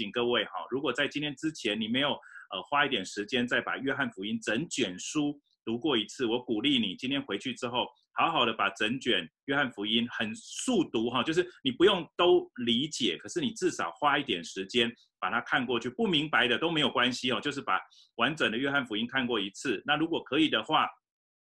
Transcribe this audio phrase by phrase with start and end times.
[0.00, 17.78] 醒各位哈，如果在今天之前你没有呃花一点时间再把约翰福音整卷书读过一次，我鼓励你今天回去之后，好好的把整卷约翰福音很速读哈，就是你不用都理解，可是你至少花一点时间把它看过去，不明白的都没有关系哦，就是把
[18.16, 19.82] 完整的约翰福音看过一次。
[19.84, 20.88] 那如果可以的话，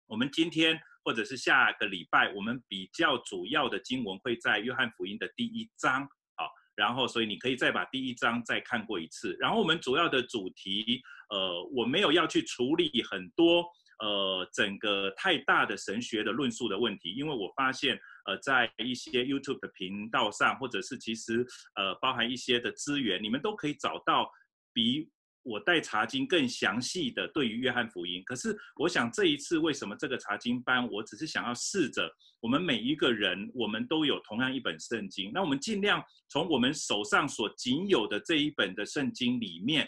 [0.07, 6.09] 我们今天或者是下个礼拜，我们比较主要的经文会在约翰福音的第一章，
[6.79, 9.35] 然后所以你可以再把第一章再看过一次。
[9.39, 13.65] 然后我们主要的主题，呃，我没有要去处理很多。
[14.01, 24.31] 呃，整个太大的神学的论述的问题，因为我发现，呃，在一些 YouTube 的频道上，或者是其实呃包含一些的资源，你们都可以找到
[24.71, 25.09] 比
[25.49, 28.21] 我带查经更详细的对于约翰福音。
[28.23, 32.07] 可是，我想这一次为什么这个查经班，我只是想要试着，
[32.39, 39.87] 我们每一个人，我们都有同样一本圣经，那我们尽量从我们手上所仅有的这一本的圣经里面，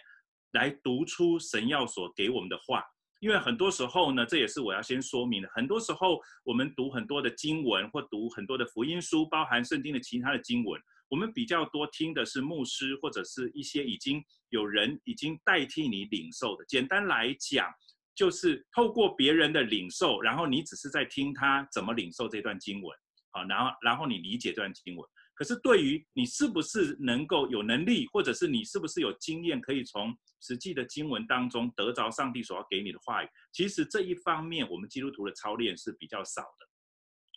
[0.53, 2.83] 来读出神要所给我们的话。
[3.19, 5.49] 因为很多时候呢，这也是我要先说明的。
[5.53, 16.63] 很多时候，我们读很多的经文或读很多的福音书，包含圣经的其他的经文，我们比较多听的是牧师或者是一些已经有人已经代替你领受的。
[16.65, 17.69] 简单来讲，
[18.15, 22.97] 就是透过别人的领受，然后你只是在听他怎么领受这段经文，
[23.31, 25.05] 好，然后然后你理解这段经文。
[25.33, 36.65] 可是，对于你是不是能够有能力，或者是你是不是有经验，可以从实际的经文当中得着上帝所要给你的话语，其实这一方面我们基督徒的操练是比较少的。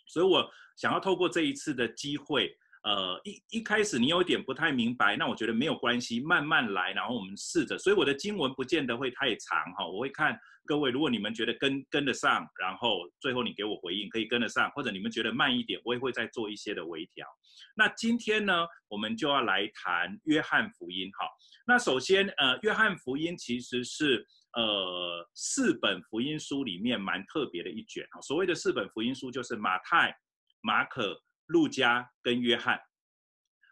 [0.07, 2.57] 所以我想要透过这一次的机会。
[2.85, 7.79] 呃，一一开始你有点不太明白，那我觉得没有关系，慢慢来，然后我们试着。
[7.79, 17.25] 所以我的经文不见得会太长哈，我会看各位，如果你们觉得跟跟得上，然后最后你给我回应，可以跟得上，或者你们觉得慢一点，我也会再做一些的微调。
[17.75, 21.27] 那今天呢，我们就要来谈约翰福音哈。
[21.65, 24.23] 那首先，呃，约翰福音其实是
[24.53, 28.21] 呃四本福音书里面蛮特别的一卷啊。
[28.21, 30.15] 所谓的四本福音书，就是马太、
[30.61, 31.19] 马可。
[31.47, 32.79] 路加跟约翰，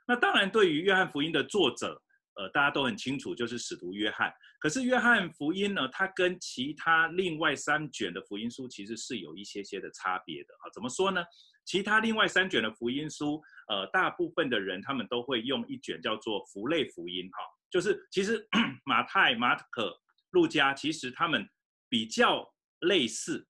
[0.07, 2.01] 那当然对于约翰福音的作者，
[2.35, 4.33] 呃，大家都很清楚，就是使徒约翰。
[4.59, 10.69] 可是约翰福音呢，它跟其他另外三卷的福音书其实是有一些些的差别的啊。
[10.73, 11.23] 怎么说呢？
[11.65, 17.37] 其他另外三卷的福音书，呃，大部分的人他们都会用一卷叫做福类福音，哈，
[17.69, 18.45] 就是其实
[18.85, 19.97] 马太、马可、
[20.31, 21.49] 路加，其实他们
[21.89, 23.47] 比较类似，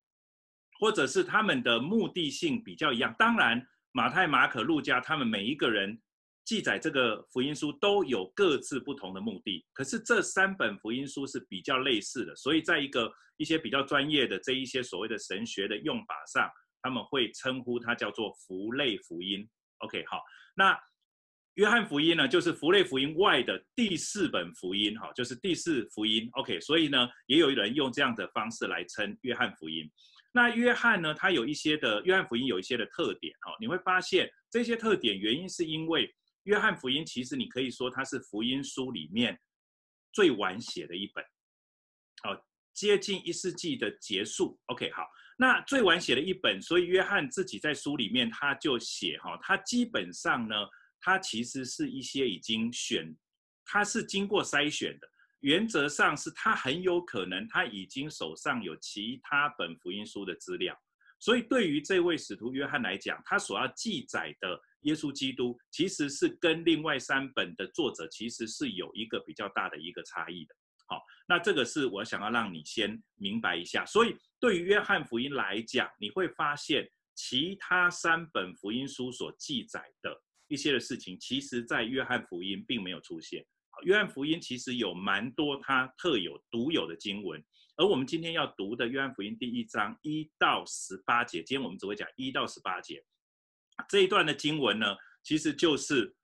[0.80, 3.14] 或者是他们的目的性比较一样。
[3.18, 3.68] 当然。
[3.94, 5.98] 马太、马可、路加，他们每一个人
[6.44, 9.64] 记载这个福音书都有各自不同的目的。
[9.72, 16.50] 可是这三本福音书是比较类似的，所以在一个一些比较专业的这一些所谓的神学的用法上，
[16.82, 19.48] 他们会称呼它叫做符类福音。
[19.78, 20.22] OK，好，
[20.56, 20.78] 那
[21.54, 26.28] 约翰福音呢，就是符类福音外的第四本福音，哈，就是第四福音。
[26.34, 29.88] OK，所以呢，也有人用这样的方式来称约翰福音。
[30.36, 31.14] 那约翰呢？
[31.14, 36.12] 他有一些的约翰福音有一些的特点哦，你会发现这些特点原因是因为
[36.46, 39.40] 约翰福音其实你可以说它是福音书里面
[40.12, 41.24] 最晚写的一本，
[42.24, 42.36] 好，
[42.74, 44.60] 接近一世纪的结束。
[44.66, 45.08] OK，好，
[45.38, 50.56] 那最晚写的一本，所以约翰自己在书里面他就写哈，他基本上呢，
[51.00, 53.16] 他其实是一些已经选，
[53.66, 55.08] 他是经过筛选的。
[55.44, 60.74] 原则上是他很有可能他已经手上有其他本福音书的资料，
[61.20, 70.56] 所以对于这位使徒约翰来讲，他所要记载的耶稣基督其实是跟另外三本的作者其实是有一个比较大的一个差异的。
[70.88, 73.86] 好，那这个是我想要让你先明白一下。
[73.86, 83.46] 所以对于约翰福音来讲，你会发现其他三本福音书所记载的一些的事情，其实在约翰福音并没有出现。
[83.82, 87.44] 约翰福音其实有蛮多它特有独有的经文，
[87.76, 93.04] 而我们今天要读的约翰福音第一章一到十八节，今天我们只会讲一到十八节
[93.90, 96.16] 这一段的经文呢，其实就是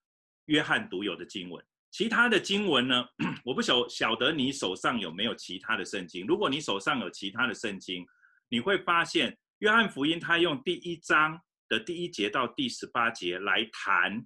[0.46, 1.66] 约翰独有的经文。
[1.92, 3.04] 其他的经文呢，
[3.44, 6.26] 我不晓晓得你手上有没有其他的圣经。
[6.28, 8.06] 如果你手上有其他的圣经，
[8.48, 14.24] 你会发现约翰福音他用第一章的第一节到第十八节来谈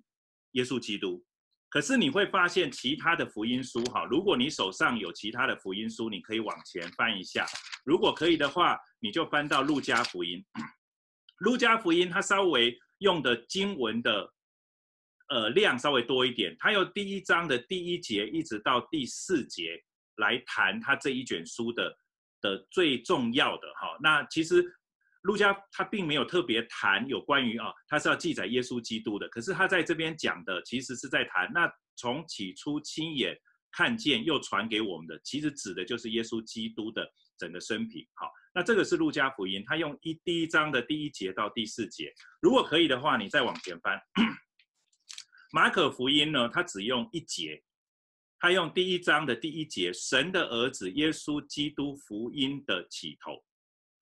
[0.52, 1.24] 耶稣基督。
[1.74, 7.48] 可是你会发现其他的福音书，哈，如果你手上有其他的福音书，你可以往前翻一下。
[7.84, 10.46] 如果可以的话，你就翻到路加福音。
[11.40, 14.31] 路加福音它稍微用的经文的
[15.30, 19.84] 呃量稍微多一点，它由第一章的第一节一直到第四节
[20.18, 21.98] 来谈它这一卷书的
[22.40, 23.98] 的最重要的哈。
[24.00, 24.64] 那其实。
[25.24, 29.28] 路加他并没有特别谈有关于啊，他是要记载耶稣基督的。
[29.30, 33.38] 可是他在这边讲的其实是在谈，那从起初亲眼
[33.72, 38.06] 看见又传给我们的，其实指的就是耶稣基督的整个生平。
[38.14, 42.14] 好，那这个是路加福音，他用一第一章的第一节到第四节。
[42.42, 44.00] 如果可以的话，你再往前翻。
[45.54, 47.64] 马可福音呢，他只用一节，
[48.40, 53.42] 他用第一章的第一节，神的儿子耶稣基督福音的起头。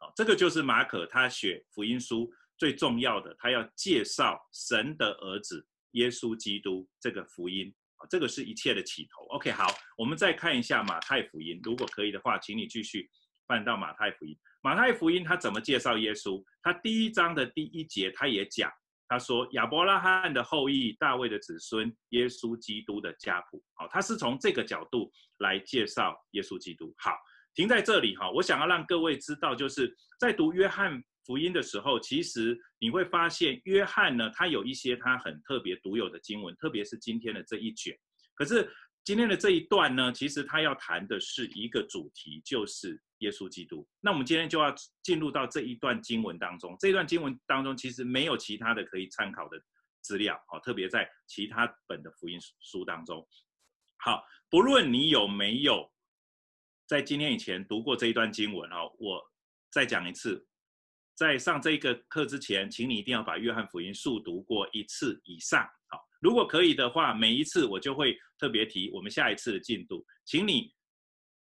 [0.02, 2.28] 好，这个就是马可他写福音书
[2.58, 7.72] 最重要的，他要介绍神的儿子耶稣基督这个福音。
[8.10, 9.24] 这个是一切的起头。
[9.26, 11.60] OK，好，我们再看一下马太福音。
[11.62, 13.08] 如果可以的话，请你继续
[13.46, 14.36] 翻到马太福音。
[14.64, 16.44] 马太福音他怎么介绍耶稣？
[16.64, 18.72] 他第一章的第一节他也讲，
[19.08, 23.64] 他说亚伯拉罕的后裔，大卫的子孙，耶稣基督的家谱。
[23.76, 26.92] 好，他是从这个角度来介绍耶稣基督。
[26.98, 27.16] 好，
[27.54, 28.30] 停在这里哈。
[28.32, 31.04] 我想要让各位知道，就是在读约翰。
[31.24, 37.96] 福音的时候，其实你会发现，约翰呢，他有一些他很特别独有的经文，特别是今天的这一卷。
[38.34, 38.68] 可是
[39.04, 43.88] 今天的这一段呢，其实他要谈的是一个主题，就是耶稣基督。
[44.02, 46.76] 那我们今天就要进入到这一段经文当中。
[46.80, 49.62] 这一段经文当中，其实没有其他的可以参考的
[50.02, 53.26] 资料，哦，特别在其他本的福音书当中。
[53.98, 55.88] 好，不论你有没有
[56.92, 59.24] 在今天以前读过这一段经文，哦，我
[59.72, 60.46] 再讲一次。
[61.16, 65.64] 在上这个课之前，请你一定要把约翰福音速读过一次以上。
[65.88, 70.06] 好，如果可以的话，每一次我就会特别提我们下一次的进度。
[70.26, 70.74] 请你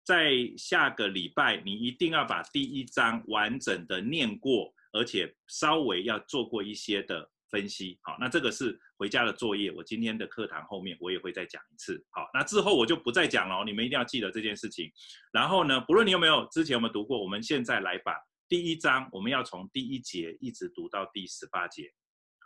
[0.05, 7.99] 在下个礼拜，你一定要把第一章完整的念过，而且稍微要做过一些的分析。
[8.03, 9.71] 好，那这个是回家的作业。
[9.73, 12.05] 我今天的课堂后面我也会再讲一次。
[12.11, 14.93] 好，那之后我就不再讲了，你们一定要记得这件事情。
[15.33, 18.12] 然后呢，不论你有没有之前我们读过，我们现在来把。
[18.50, 21.93] 第一章我们要从第一节一直读到第十八节，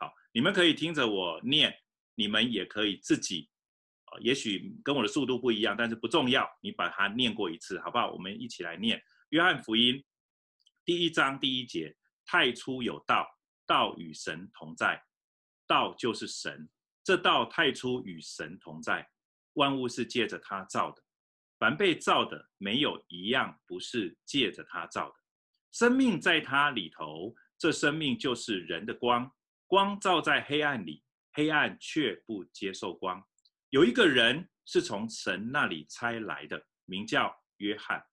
[0.00, 1.72] 好，你们可以听着我念，
[2.16, 3.49] 你们也可以自己，
[4.20, 8.10] 也许跟我的速度不一样，但是不重要，你把它念过一次，好不好？
[8.10, 9.94] 我们一起来念《约翰福音》
[10.84, 11.96] 第一章第一节：
[12.26, 13.25] 太初有道，
[13.64, 15.00] 道与神同在，
[15.72, 16.69] 道就是神，
[17.02, 19.08] 这道太初与神同在，
[19.54, 21.02] 万物是借着他造的，
[21.58, 25.14] 凡被造的没有一样不是借着他造的。
[25.72, 29.32] 生命在他里头，这生命就是人的光。
[29.66, 31.02] 光照在黑暗里，
[31.32, 33.26] 黑暗却不接受光。
[33.70, 38.04] 有一个人是从神那里差来的，名叫约翰。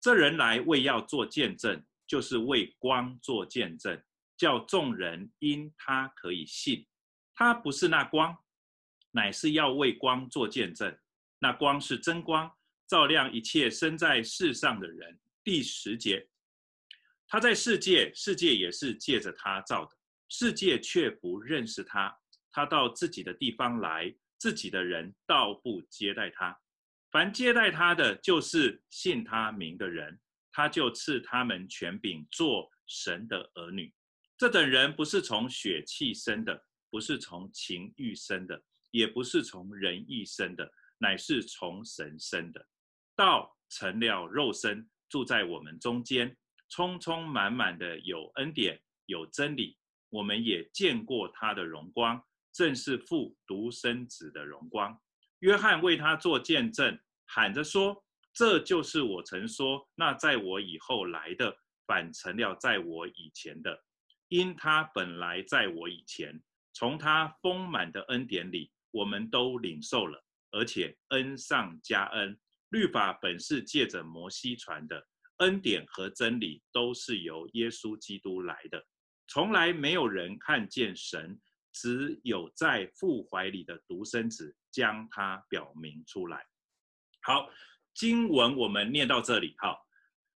[0.00, 4.00] 这人来为要做见证，就是为光做见证，
[4.36, 6.86] 叫众人因他可以信。
[7.34, 8.36] 他不是那光，
[9.10, 10.96] 乃是要为光做见证。
[11.38, 12.50] 那光是真光，
[12.86, 15.18] 照亮一切生在世上的人。
[15.42, 16.28] 第十节。
[17.26, 19.90] 他在世界，世界也是借着他造的，
[20.28, 22.14] 世界却不认识他。
[22.50, 26.56] 他到自己的地方来，自己的人倒不接待他。
[27.10, 30.20] 凡接待他的，就是信他名的人，
[30.52, 33.92] 他就赐他们权柄做神的儿女。
[34.36, 42.68] 这等人不是从血气生的，不是从情欲生的，也不是从人意生的，乃是从神生的。
[43.16, 46.36] 道成了肉身，住在我们中间。
[46.68, 49.78] 充充满满的有恩典有真理，
[50.10, 52.22] 我们也见过他的荣光，
[52.52, 54.98] 正是父独生子的荣光。
[55.38, 61.56] 约翰为他做见证，喊着说：“这就是我曾说，那在我以后来的，
[61.86, 63.82] 反成了在我以前的，
[64.28, 66.42] 因他本来在我以前。
[66.72, 72.38] 从他丰满的恩典里，我们都领受了，而且恩上加恩。
[72.70, 75.06] 律法本是借着摩西传的。”
[75.38, 78.86] 恩典和真理都是由耶稣基督来的，
[79.26, 81.40] 从来没有人看见神，
[81.72, 86.46] 只有在父怀里的独生子将他表明出来。
[87.22, 87.48] 好，
[87.92, 89.56] 经文我们念到这里。
[89.58, 89.84] 好，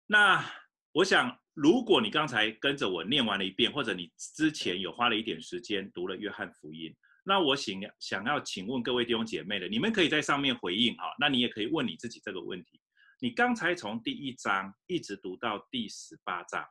[0.06, 0.44] 那
[0.90, 6.94] 我想，如果你刚才跟着我念完了一遍，或者你之前有花了一点时间读了约翰福音，
[7.24, 12.78] 那我想想要请问各位弟兄姐妹的，你们可以在上面回应哈，那你也可以问你自己这个问题。
[13.20, 16.62] 你刚才从第一章一直读到第十八章，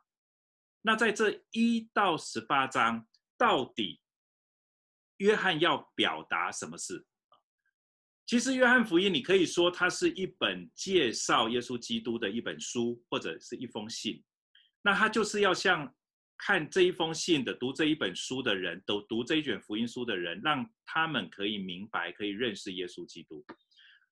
[0.84, 3.08] 那在这一到十八章，
[3.40, 4.00] 到底
[5.18, 7.08] 约翰要表达什么事？
[8.28, 14.24] 其实约翰福音，你可以说它是一本介绍耶稣基督的一本书，或者是一封信。
[14.86, 15.92] 那他就是要向
[16.38, 23.44] 看这一封信的、读这一本书的人，都读这一卷福音书的人，让他们可以明白、可以认识耶稣基督。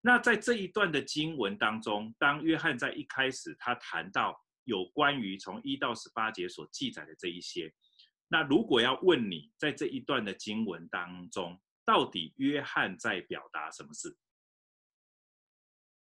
[0.01, 7.71] 那在这一段的经文当中，当约翰在一开始他谈到有关于从一到十八节所记载的这一些，
[8.27, 14.17] 那如果要问你在这一段的经文当中，到底约翰在表达什么事？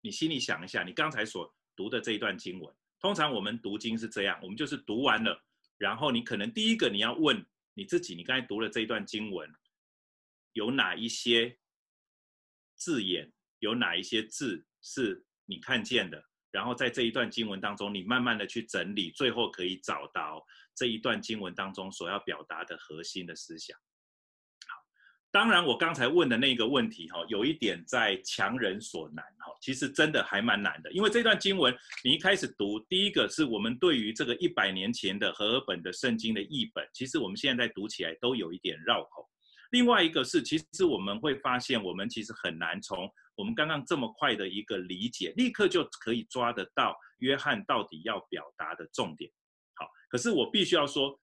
[0.02, 5.44] 你心里想一下，你刚才所读的这一段经文，通常我们读经是这样，我们就是读完了，
[5.78, 7.44] 然后你可能第一个你要问
[7.74, 9.52] 你自己，你刚才读了这一段经文，
[10.54, 11.58] 有哪一些
[12.76, 16.24] 字眼，有哪一些字是你看见的？
[16.52, 23.76] 然后在这一段经文当中，你慢慢的去整理，最后可以找到这一段经文当中所要表达的核心的思想。
[25.34, 30.92] 当然，我刚才问的那个问题，哈，有一点在强人所难，哈，其实真的还蛮难的。
[30.92, 31.74] 因为这段经文，
[32.04, 39.26] 你一开始读，第一个是我们对于这个一百年前的和合本的圣经的译本，其实我们现在在读起来都有一点绕口。
[39.70, 49.32] 另外一个是，其实我们会发现，我们其实很难从我们刚刚这么快的一个理解，立刻就可以抓得到约翰到底要表达的重点。
[49.76, 51.18] 好，可是我必须要说。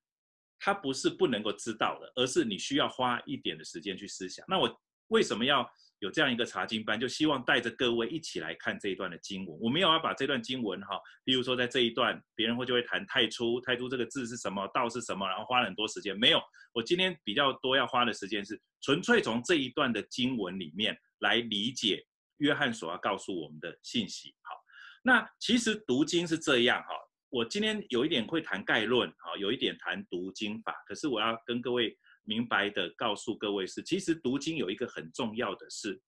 [0.58, 4.44] 它不是不能够知道的，而是你需要花一点的时间去思想。
[4.48, 5.68] 那我为什么要
[6.00, 6.98] 有这样一个查经班？
[6.98, 9.58] 就希望带着各位一起来看这一段的经文。
[9.60, 16.16] 我没有要把这段经文哈，比如说在这一段，别人会就会谈太初，太初这个字是什么，道是什么，然后花很多时间。
[16.18, 16.40] 没有，
[16.72, 22.04] 我今天比较多要花的时间是纯粹从这一段的经文里面来理解
[22.36, 24.34] 约翰所要告诉我们的信息。
[24.42, 24.54] 好，
[25.02, 26.88] 那其实读经是这样哈。
[27.30, 30.74] 我今天有一点会谈概论，啊，有一点谈读经法。
[30.86, 36.00] 可是我要跟各位明白的告诉各位是，其实读经有一个很重要的是，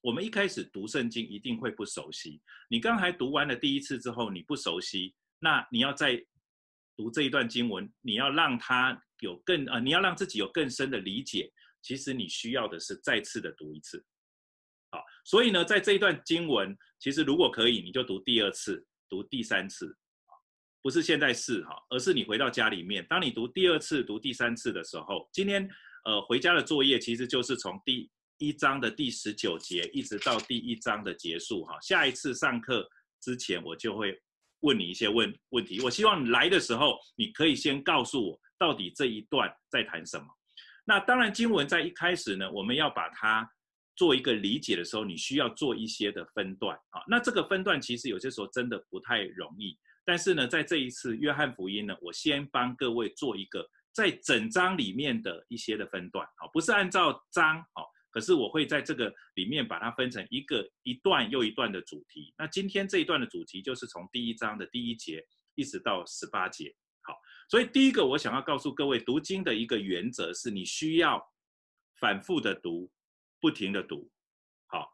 [0.00, 2.40] 我们一开始读圣经一定会不熟悉。
[2.68, 6.24] 你刚才读完了第一次之后，你不熟悉，那你要再
[6.96, 11.52] 读这一段经文，你要让他有更呃，你要让自己有更深的理解。
[11.82, 14.04] 其实你需要的是再次的读一次。
[14.90, 19.94] 好，所以呢，在这一段经文，其实如果可以，你就读第二次，读第三次。
[20.84, 25.66] 不是现在是哈，而是你回到家里面，当你读第二次、读第三次的时候，今天
[26.04, 31.78] 呃回家的作业其实就是从第一章的第十九节一直到第一章的结束哈。
[31.80, 32.86] 下一次上课
[33.22, 34.14] 之前，我就会
[34.60, 35.80] 问你一些问问题。
[35.80, 40.26] 我希望你来的时候，你可以先告诉我到底这一段在谈什么。
[40.84, 43.50] 那当然，经文在一开始呢，我们要把它
[43.96, 47.00] 做一个理解的时候，你需要做一些的分段啊。
[47.08, 49.78] 那这个分段其实有些时候真的不太容易。
[50.06, 62.34] 但是呢，在这一次约翰福音呢，我先帮各位做一个在整章里面的一些的分段，啊，不是按照章，哦，可是我会在这个里面把它分成一个一段又一段的主题。
[62.36, 67.16] 那今天这一段的主题就是从第一章的第一节一直到十八节，好，
[67.48, 71.24] 所以第一个我想要告诉各位，读经的一个原则是你需要
[71.98, 72.90] 反复的读，
[73.40, 74.10] 不停的读，
[74.66, 74.86] 好，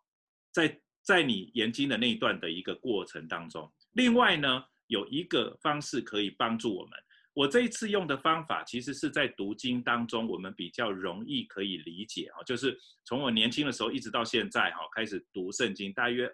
[0.52, 4.64] 在在你研经的那一段的一个过程当中，另外呢。
[4.90, 6.92] 有一个方式可以帮助我们。
[7.32, 16.28] 我这一次用的方法，其实是在读经当中，我们比较容易可以理解哈，就是从我年轻的时候一直到现在哈，开始读圣经，大约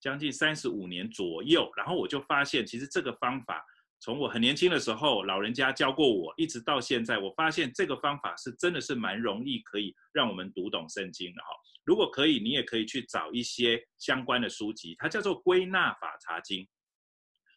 [0.00, 1.70] 将近三十五年左右。
[1.76, 3.62] 然后我就发现，其实这个方法，
[4.00, 11.48] 从我很年轻的时候，老人家教过我，一直到现在，我发现这个方法是真的是蛮容易可以让我们读懂圣经的哈。
[11.84, 16.66] 如果可以，你也可以去找一些相关的书籍，它叫做归纳法查经。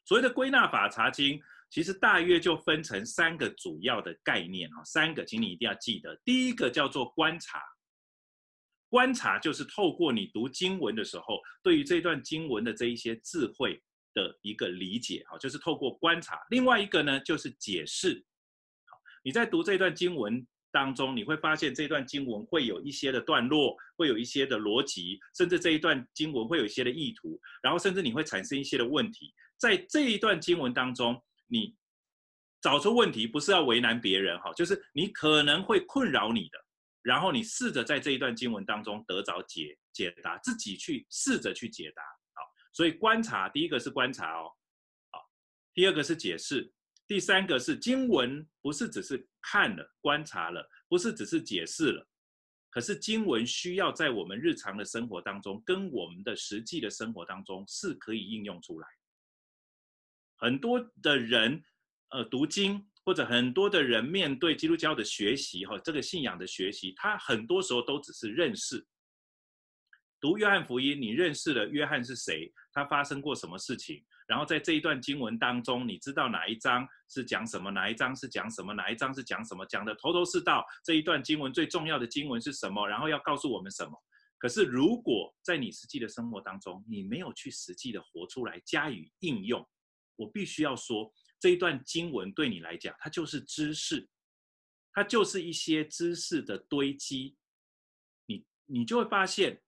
[0.05, 6.20] 所谓的归纳法查经，其实大约就分成三个主要的概念啊，三个，请你一定要记得。
[6.25, 7.62] 第一个叫做观察，
[8.89, 13.81] 观察就是透过你读经文的时候，对于这段经文的这一些智慧
[14.13, 16.39] 的一个理解啊，就是透过观察。
[16.50, 18.25] 另外一个呢，就是解释。
[19.24, 29.34] 你在读这段经文当中，你会发现这段经文会有一些的段落，会有一些的逻辑，甚至这一段经文会有一些的意图，然后甚至你会产生一些的问题。
[29.62, 31.77] 在这一段经文当中，你
[32.63, 36.58] 找出问题不是要为难别人哈，就是你可能会困扰你的，
[37.03, 42.01] 然后你试着在这一段经文当中得着解解答，自己去试着去解答。
[42.01, 42.41] 好，
[42.74, 44.50] 所以观察，第一个是观察哦，
[45.12, 45.20] 好，
[45.75, 46.74] 第二个是解释，
[47.06, 52.08] 第三个是经文不是只是看了观察了，不是只是解释了，
[52.72, 58.88] 可是经文需要在我们日常的生活当中，跟我们的实际的生活当中是可以应用出来。
[60.42, 61.64] 很多的人，
[62.10, 68.86] 呃，读经或者很多的人面对基督教的学习，哈，这个信仰的学习，他很多时候都只是认识。
[70.20, 80.66] 读约翰福音，你认识了约翰是谁，他发生过什么事情，然后在这一段经文当中，你知道哪一章是讲什么，哪一章是讲什么，哪一章是讲什么，讲的头头是道。
[80.84, 82.88] 这一段经文最重要的经文是什么？
[82.88, 83.94] 然后要告诉我们什么？
[84.38, 89.68] 可是如果在你实际的生活当中，你没有去实际的活出来，加以应用。
[90.22, 94.08] 我必须要说，这一段经文对你来讲，它就是知识，
[94.94, 97.36] 它就是一些知识的堆积。
[98.28, 99.60] 你你就会发现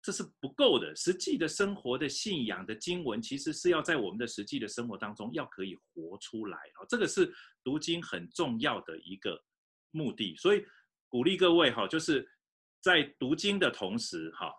[0.00, 0.96] 这是不够的。
[0.96, 6.86] 实际的生活的信仰的经文，其实是要在我们的实际的生活当中要可以活出来哦。
[6.88, 7.30] 这个是
[7.62, 9.38] 读经很重要的一个
[9.90, 10.64] 目的，所以
[11.08, 12.26] 鼓励各位哈，就是
[12.80, 14.50] 在读经的同时哈，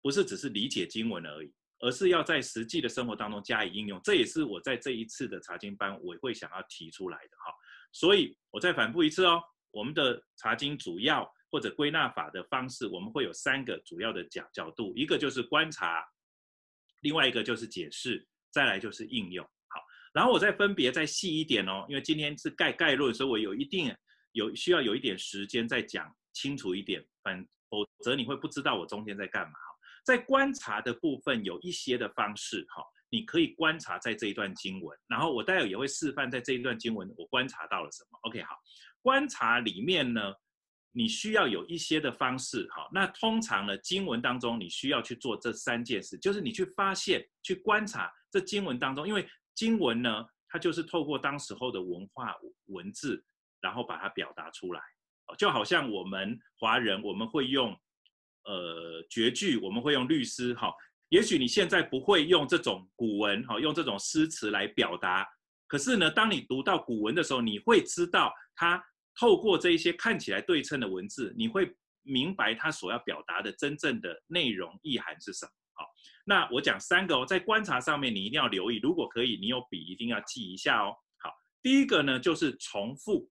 [0.00, 1.52] 不是只是理解经文而已。
[1.82, 7.52] 而是要在实际的生活当中加以应用，这也是我在这一次的查经班我会想要提出来的哈。
[7.92, 16.06] 所以我再反复一次哦，我们的查经主要或者归纳法的方式，我们会有三个主要的角角度，一个就是观察，
[17.00, 19.44] 另外一个就是解释，再来就是应用。
[19.44, 19.80] 好，
[20.14, 23.92] 然后我再分别再细一点哦，因为今天是概概论，所以我有一定
[24.30, 29.58] 有需要有一点时间再讲清楚一点，反否则你会不知道我中间在干嘛。
[30.04, 38.18] 在观察的部分有一些的方式，哈，你可以观察在这一段经文，然后我待会也会示范在这一段经文我观察到了什么。
[38.22, 38.56] OK，好，
[39.00, 40.34] 观察里面呢，
[40.90, 52.34] 你需要有一些的方式，哈，那通常呢，经文当中你需要去做这三件事，就是你去发现、去观察这经文当中，因为经文呢，它就是透过当时候的文化
[52.66, 53.24] 文字，
[53.60, 54.82] 然后把它表达出来，
[55.38, 57.78] 就好像我们华人我们会用。
[58.44, 60.72] 呃，绝句我们会用律诗哈，
[61.10, 65.26] 也许你现在不会用这种古文哈，用这种诗词来表达。
[65.68, 68.82] 可是呢，当你读到古文的时候，你会知道它
[69.18, 75.52] 透过这一些看起来对称的文字，你会明白它所要表达的真正的内容意涵是什么。
[75.74, 75.86] 好，
[76.26, 80.94] 那我讲三个哦，在观察上面你一定要留意，如果可以，你有笔一定要记一下哦。
[81.18, 81.30] 好，
[81.62, 83.30] 第一个呢就是重复，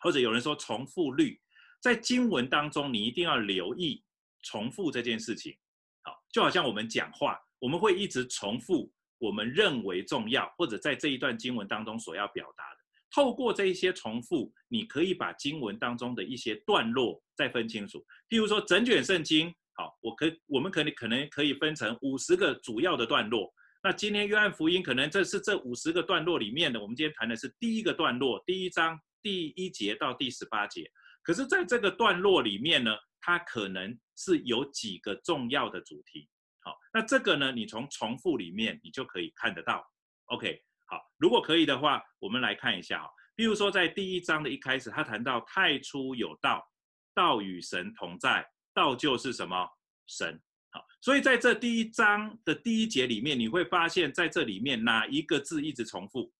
[0.00, 1.40] 或者有人说重复率，
[1.80, 4.02] 在经文当中你一定要留意。
[4.42, 5.56] 重复这件事情，
[6.02, 12.78] 好，就好像我们讲话，我们会一直重复我们认为重要，或者在这一段经文当中所要表达的。
[13.14, 17.98] 透过这一些重复，你可以把经文当中的一些段落再分清楚。
[18.28, 23.52] 譬如说，整卷圣经，好，我可我们可能可能可以分成五十个主要的段落。
[23.82, 30.90] 那今天约翰福音可能这是这五十个段落里面的，我们今天谈的是第一个段落，第一章第一节到第十八节。
[31.22, 39.88] 可是，在这个段落里面呢，它可能是有几个重要的主题，好，那这个呢，你从重复里面你就可以看得到
[40.26, 46.68] ，OK，好，如果可以的话，我们来看一下哈，比如说在第一章的一开始，他谈到太初有道，
[47.14, 49.68] 道与神同在，道就是什么？
[50.08, 56.32] 神，好，所以在这第一章的第一节里面，你会发现在这里面哪一个字一直重复？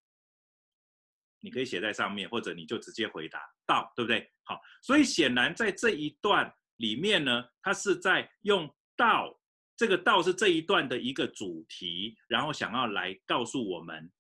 [1.39, 4.29] 你可以写在上面，或者你就直接回答道，对不对？
[4.43, 6.53] 好，所以显然在这一段。
[6.83, 9.39] 里面呢，他是在用道，
[9.77, 14.11] 这个道是这一段的一个主题，然后想要来告诉我们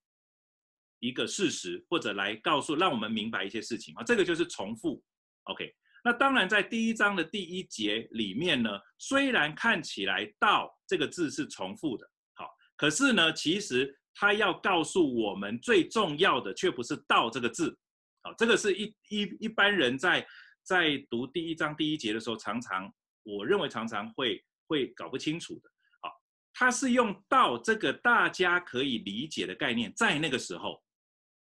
[1.00, 5.02] 一个事实，或者来告诉让我们明白一些事情啊，这个就是重复。
[5.50, 17.76] OK，那当然在第一章的第一节里面呢，虽然看起来道这个字是重复的，好，可是呢，其实他要告诉我们最重要的却不是道这个字，
[18.22, 20.24] 好，这个是一一一般人在。
[20.62, 25.70] 在读第一章第一节的时候，常常我认为常常会会搞不清楚的。
[26.00, 26.10] 好，
[26.54, 30.82] 他是用道这个大家可以理解的概念，在那个时候，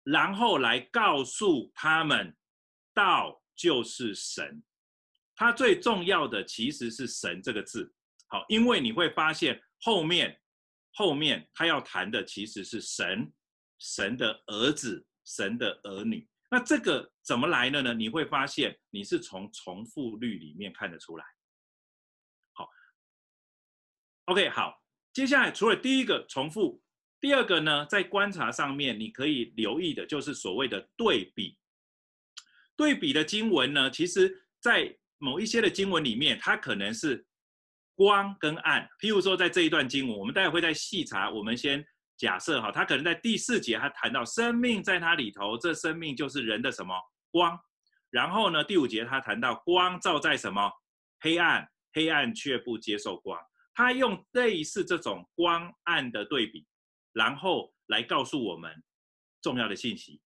[0.04, 2.36] 然后来告诉他们，
[2.94, 4.64] 道就是神。
[5.36, 7.94] 他最重要的其实是神这个字。
[8.28, 10.40] 好，因为你会发现后面
[10.94, 13.32] 后面他要谈的其实是神，
[13.80, 16.28] 神的儿子，神的儿女。
[16.54, 17.96] 那这个怎么来的呢？
[17.96, 21.26] 你会发现你是从重复率里面看得出来。
[22.52, 22.70] 好
[24.26, 24.80] ，OK，好，
[25.12, 26.80] 接下来除了第一个重复，
[27.20, 31.58] 第二个呢，在观察上面你可以留意的就是所谓的对比。
[32.76, 37.26] 对比的经文呢，其实在某一些的经文里面，它可能是
[37.96, 38.88] 光跟暗。
[39.00, 41.84] 譬如说，在这一段经文，我们待会会再细查，我们先。
[42.24, 46.96] 假设哈，他可能在第四节，他谈到生命在他里头，这生命就是人的什么
[47.30, 47.60] 光。
[48.12, 50.72] 然后呢，第五节他谈到光照在什么
[51.20, 53.38] 黑暗，黑暗却不接受光。
[53.74, 56.66] 他用类似这种光暗的对比，
[57.12, 58.72] 然后来告诉我们
[59.42, 60.22] 重要的信息。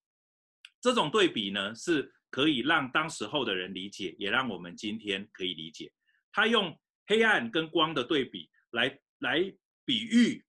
[0.80, 5.92] 这种对比呢，是可以让当时候的人理解，也让我们今天可以理解。
[6.32, 9.52] 他用黑暗跟光的对比来来
[9.84, 10.46] 比喻。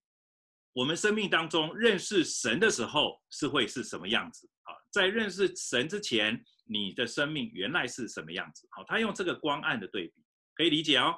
[0.73, 4.71] 我们生命当中认识神的时候是会是什么样子啊？
[4.91, 8.67] 在认识神之前，你的生命原来是什么样子？
[8.71, 10.23] 好，他用这个光暗的对比，
[10.55, 11.15] 可以理解哦。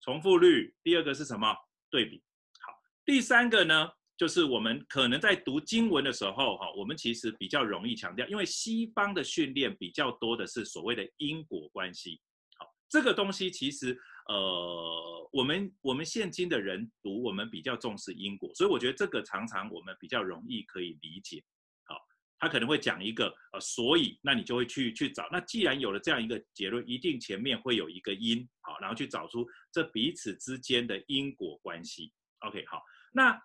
[0.00, 1.54] 重复率，第二个是什么？
[1.90, 2.22] 对比。
[2.60, 2.72] 好，
[3.04, 12.20] 第三个呢，就是我们可能在读经文的时候，哈，我们其实比较容易强调，因为西方的训练比较多的是所谓的因果关系。
[12.58, 21.42] 好，这个东西其实呃，我们我们现今的人读，我们比较重视因果，所以我觉得这个常常我们比较容易可以理解。
[21.84, 21.96] 好，
[22.38, 25.28] 他可能会讲一个呃，所以那你就会去去找。
[25.30, 32.12] 那既然有了这样一个结论，一定前面会有一个因，好，然后去找出这彼此之间的因果关系。
[32.40, 32.82] OK，好，
[33.12, 33.40] 那。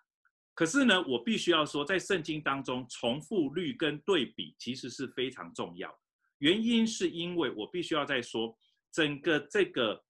[0.55, 5.89] 可是呢，我必须要说，在圣经当中，重复率跟对比其实是非常重要。
[6.39, 8.53] 原因是因为我必须要再说，
[8.91, 10.03] 整个这个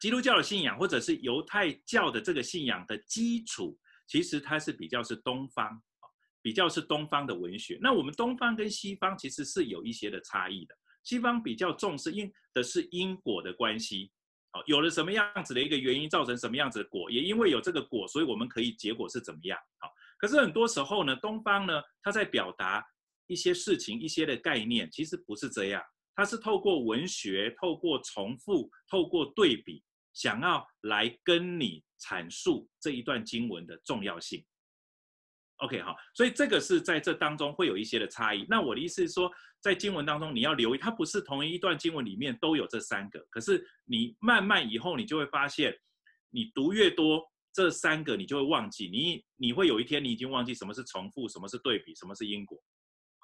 [0.00, 5.82] 基督教的信仰，或者是犹太教的这个信仰的基础，其实它是比较是东方，
[6.42, 7.78] 比较是东方的文学。
[7.80, 10.74] 那我们东方跟西方其实是有一些的差异的。
[11.02, 14.10] 西方比较重视因的是因果的关系。
[14.66, 19.58] 有了什么样子的一个原因，造成什么样子的果，也因为有这个果，所以我们可以结果是怎么样？
[19.78, 22.80] 好，可是很多时候呢，东方呢，他在表达
[23.26, 25.82] 一些事情、一些的概念，其实不是这样，
[26.14, 34.44] 他是透过文学、透过重复、透过对比，想要来跟你阐述这一段经文的重要性。
[35.58, 38.44] OK，好，所以这个是在这当中会有一些的差异。
[38.48, 43.24] 那我的意思是说，在经文当中你要留意，它不是同一段经文里面都有这三个。
[43.30, 45.72] 可是你慢慢以后，你就会发现，
[46.30, 47.22] 你读越多，
[47.52, 48.88] 这三个你就会忘记。
[48.88, 52.60] 你你会有一天你已经忘记什么是重复，什么是对比，什么是因果。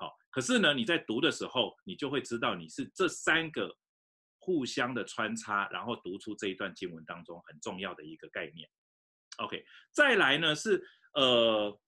[0.00, 3.76] 好，可是呢，你在读的时候，你就会知道你是这三个
[4.38, 8.68] 互相的穿插，然后读出这一段经文当中很重要的一个概念。
[9.36, 10.82] OK，再来呢是
[11.14, 11.80] 呃。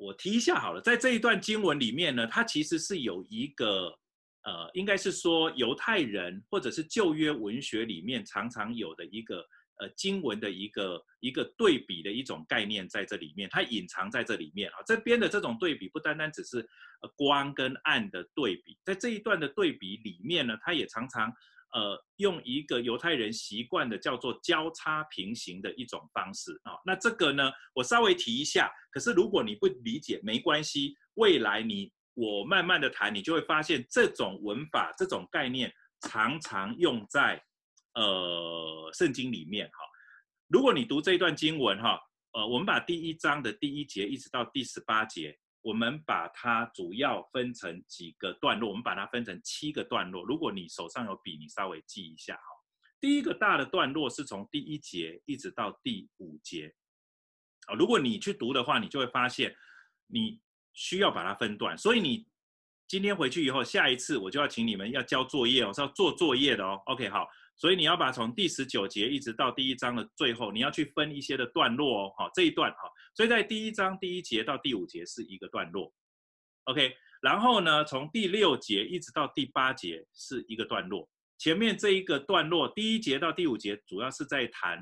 [0.00, 3.98] 我提一下好了，在这一段经文里面呢，它其实是有一个，
[4.44, 9.44] 呃，应该是说犹太人或者是旧约文学里面常常有的一个，
[9.78, 14.76] 呃，经文的一个一个对比的一种概念在这里面，它隐藏在这里面啊。
[14.86, 16.58] 这边的这种对比不单单只是
[17.02, 21.32] 呃光跟暗的对比，在这一段的对比里面呢，它也常常。
[21.74, 28.72] 呃，用一个犹太人习惯的叫做交叉平行的一种方式啊，那这个呢，我稍微提一下。
[28.90, 37.44] 可是如果你不理解，没关系，未来你我慢慢的谈，你就会发现这种文法、这种概念常常用在
[38.00, 39.78] 呃圣经里面哈。
[40.48, 42.00] 如果你读这一段经文哈，
[42.32, 45.38] 呃，我们把第一章的第一节一直到第十八节。
[45.60, 50.24] 我们把它主要分成几个段落，我们把它分成七个段落。
[50.24, 52.42] 如果你手上有笔，你稍微记一下哈。
[53.00, 56.72] 第一个大的段落是从第一节一直到第五节。
[57.66, 59.54] 啊，如果你去读的话，你就会发现
[60.06, 60.40] 你
[60.72, 61.76] 需要把它分段。
[61.76, 62.26] 所以你
[62.86, 66.80] 今天回去以后，下一次我就要请你们要交作业哦，是要做作业的哦。
[66.86, 67.28] OK，好。
[67.58, 75.92] 所以你要把从第十九节一直到第一章的最后，你要去分一些的段落哦，好，这一段哈，所以在第一章第一节到第五节是一个段落
[76.64, 84.80] ，OK，然后呢，从第六节一直到第八节是一个段落，前面这一个段落第一节到第五节主要是在谈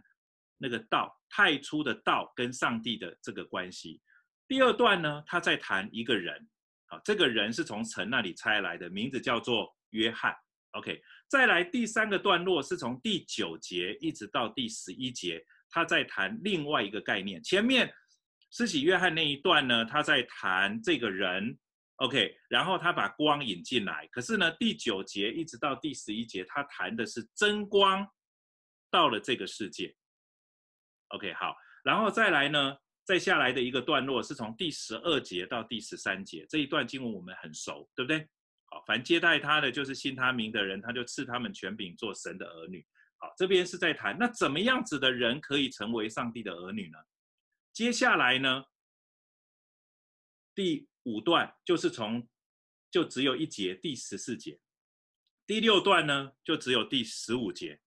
[0.58, 4.02] 那个道太初的道跟上帝的这个关系，
[4.46, 6.46] 第二段呢，他在谈一个人，
[6.84, 10.36] 好，这个人是从神那里差来的，名字叫做约翰
[10.72, 11.02] ，OK。
[11.28, 17.42] 再来第三个段落是从第九节一直到第十一节，他在谈另外一个概念。
[17.42, 17.92] 前面
[18.50, 21.58] 施洗约翰那一段呢，他在谈这个人
[21.96, 24.06] ，OK，然后他把光引进来。
[24.12, 28.06] 可是呢，第九节一直到第十一节，他谈的是真光
[28.88, 29.94] 到了这个世界
[31.08, 38.28] ，OK，好，然后再来呢，再下来的一个段落是从第十二节到第十三节，这一段经文我们很熟，对不对？
[38.68, 42.84] 好，凡接待他的，就是信他名的人，他就赐他们权柄做神的儿女。
[43.18, 46.98] 好，这边是在谈那怎么样子的人可以成为上帝的儿女呢？
[47.72, 48.64] 接下来呢，
[50.52, 52.28] 第五段就是从
[52.90, 54.60] 就只有一节，第十四节。
[55.46, 57.80] 第六段呢，就只有第十五节。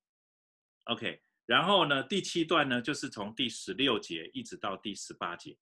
[0.85, 5.57] OK，然后呢，第七段呢，就是从第十六节一直到第十八节。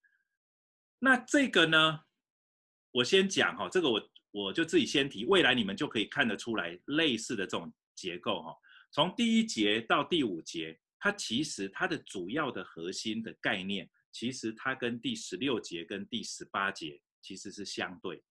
[1.00, 2.02] 那这个呢，
[2.92, 4.12] 我先讲哈，这个我。
[4.38, 8.56] 我就自己先提，未来你们就可以看得出来类似的这种结构哈。
[8.92, 18.24] 从第一节到第五节，它其实它的主要的核心的概念，其实它跟第十六节跟第十八节其实是相对。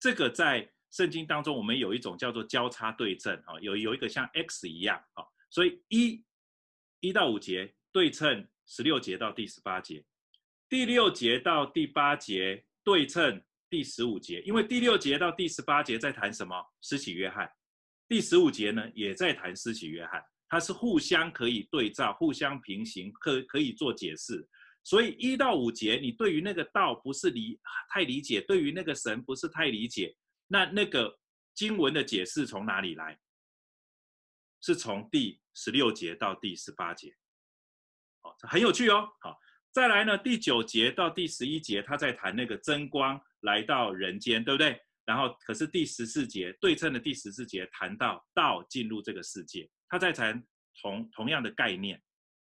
[0.00, 6.24] 这个在圣经当中，我们有一种叫做交叉对称哈，有有一个像 X 一样哈，所以一
[6.98, 10.04] 一到五节对称十六节到第十八节，
[10.68, 13.40] 第六节到第八节对称。
[13.68, 16.54] 第十五节，因为第六节到第十八节在谈什么？
[16.82, 17.50] 施洗约翰。
[18.08, 24.48] 第十五节呢，也在谈施洗约翰，它是互相可以对照、互相平行，可可以做解释。
[24.84, 31.18] 所以一到五节，你对于那个道不是理太理解，对于那个神不是太理解，那那个
[31.54, 33.18] 经文的解释从哪里来？
[34.60, 37.14] 是从第十六节到第十八节，
[38.22, 39.08] 好，很有趣哦。
[39.20, 39.38] 好，
[39.70, 44.78] 再来呢，第九节到第十一节，他在谈那个真光来到人间，对不对？
[45.06, 50.44] 然后，可是第十四节对称的第十四节谈到道进入这个世界，他在谈
[50.82, 52.02] 同同样的概念，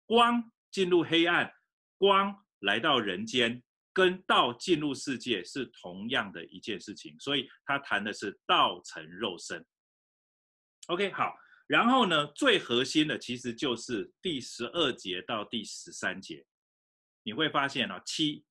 [0.08, 1.54] 光进入黑暗，
[1.98, 3.62] 光来到人间，
[3.94, 9.64] 跟道进入世界是同样的一件事情，所以他谈的是道成肉身。
[10.88, 11.36] OK，好。
[11.68, 16.44] 然后呢，最核心的其实就是第十二节到第十三节，
[17.22, 18.44] 你会发现啊，七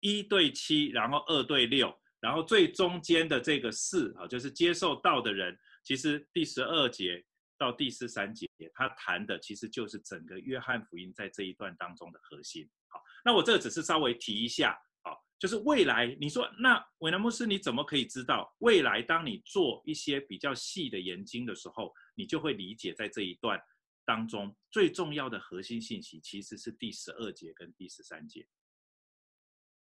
[0.00, 5.58] 一对七，然后二对六，然后最中间的这个四啊，就是接受道的人。
[5.84, 7.24] 其实第十二节
[7.56, 12.68] 到第十三节，他谈的其实就是整个约翰福音在这一段当中的核心。
[12.88, 14.78] 好，那我这只是稍微提一下。
[15.02, 19.00] 好就是未来，你说那韦南牧师，你怎么可以知道未来？
[19.00, 23.58] 当你做一些比较细的研究的时候，你就会理解在这一段
[24.04, 28.46] 当中最重要的核心信息，其实是第十二节跟第十三节，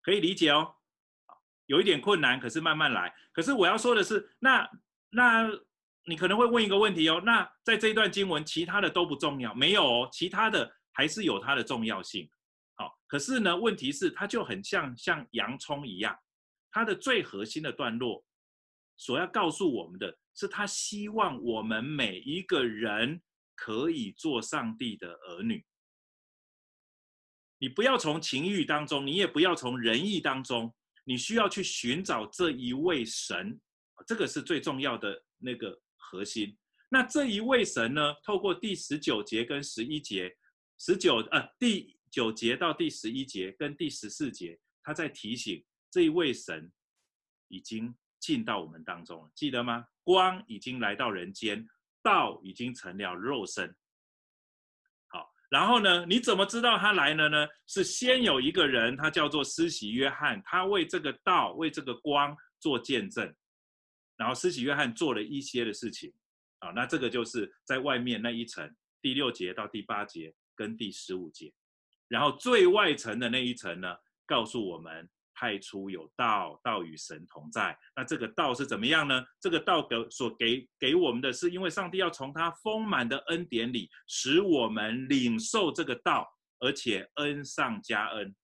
[0.01, 0.75] 可以理解哦。
[1.65, 3.13] 有一点困难，可是慢慢来。
[3.31, 4.67] 可是我要说的是，那
[5.11, 5.47] 那
[6.05, 9.53] 你可能会问一个问题哦，那在这一段经文，其他的都不重要？
[9.53, 12.27] 没有哦，其他的还是有它的重要性。
[12.75, 16.17] 好，可是呢，问题是它就很像像洋葱一样，
[16.71, 18.25] 它的最核心的段落
[18.97, 23.21] 所要告诉我们的是，他希望我们每一个人
[23.55, 25.65] 可以做上帝的儿女。
[27.59, 33.59] 你不要从情欲当中，你也不要从仁义当中，你需要去寻找这一位神，
[34.07, 36.57] 这个是最重要的那个核心。
[36.89, 40.35] 那这一位神呢，透过第十九节跟十一节，
[40.79, 41.95] 十九呃第。
[42.11, 46.71] 九节到第十一节跟第十四节，他在提醒这一位神
[47.49, 49.85] 已经进到我们当中了，记得吗？
[50.03, 51.63] 光已经来到人间，
[52.01, 53.75] 道已经成了肉身。
[55.49, 57.47] 然后呢，你怎么知道他来了呢？
[57.65, 63.35] 是先有一个人，他叫做施洗约翰，他为这个道、为这个光做见证，
[64.15, 66.13] 然后施洗约翰做了一些的事情。
[66.59, 68.69] 啊，那这个就是在外面那一层，
[69.01, 71.51] 第六节到第八节跟第十五节。
[72.07, 77.77] 然后最外层的那一层呢，告诉我们派出有道，道与神同在。
[77.95, 79.23] 那这个道是怎么样呢？
[79.39, 86.27] 这个道给所给给我们的是，因为上帝要从他丰满的恩典里，使我们领受这个道，
[86.59, 88.35] 而且恩上加恩。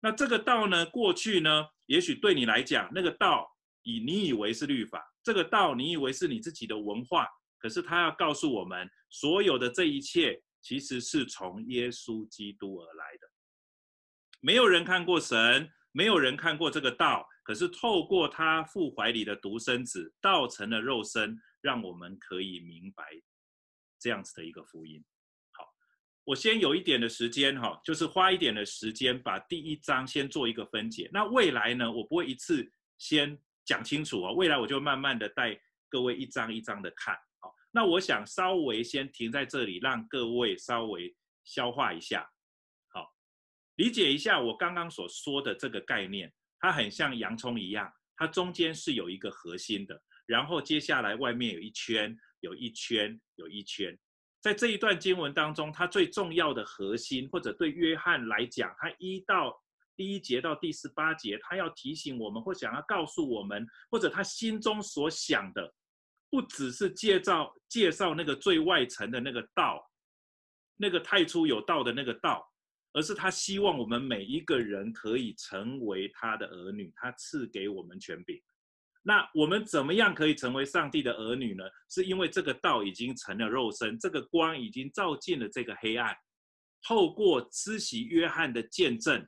[0.00, 3.48] 那这个道呢，过去呢，也许对你来讲，那个道
[3.82, 7.26] 以你以为是律法，这个道你以为是你自己的文化，
[7.58, 10.42] 可是他要告诉我们，所有的这一切。
[10.60, 13.30] 其实是从耶稣基督而来的，
[14.40, 23.04] 没有人看过神，没有人看过这个道，可是透过他父怀里的独生子，道成了肉身，让我们可以明白
[23.98, 25.04] 这样子的一个福音。
[25.52, 25.66] 好，
[26.24, 31.08] 我先有一点的时间哈，就是花一点的时间把第一章先做一个分解。
[31.12, 37.14] 那未来呢，我不会一次先讲清楚啊，未来我就慢慢的带各位一章一章的看。
[37.40, 42.28] 好那我想稍微先停在这里，让各位稍微消化一下，
[43.78, 46.32] 理解一下我刚刚所说的这个概念。
[46.60, 53.96] 它很像洋葱一样，它中间是有一个核心的，然后接下来外面有一圈，有一圈，有一圈。
[54.40, 59.56] 在这一段经文当中，它最重要的核心，或者对约翰来讲，他一到
[59.96, 65.72] 第一节到第十八节，他要提醒我们，或想要告诉我们，或者他心中所想的。
[66.30, 69.88] 不只是介绍介绍那个最外层的那个道，
[70.76, 72.46] 那个太初有道的那个道，
[72.92, 78.40] 而是他希望我们每一个人可以成为他的儿女，他赐给我们权柄。
[79.02, 81.64] 那我们怎么样可以成为上帝的儿女呢？
[81.88, 86.16] 是因为这个道已经成了肉身，这个光已经照进了这个黑暗，
[86.82, 89.26] 透过施洗约翰的见证，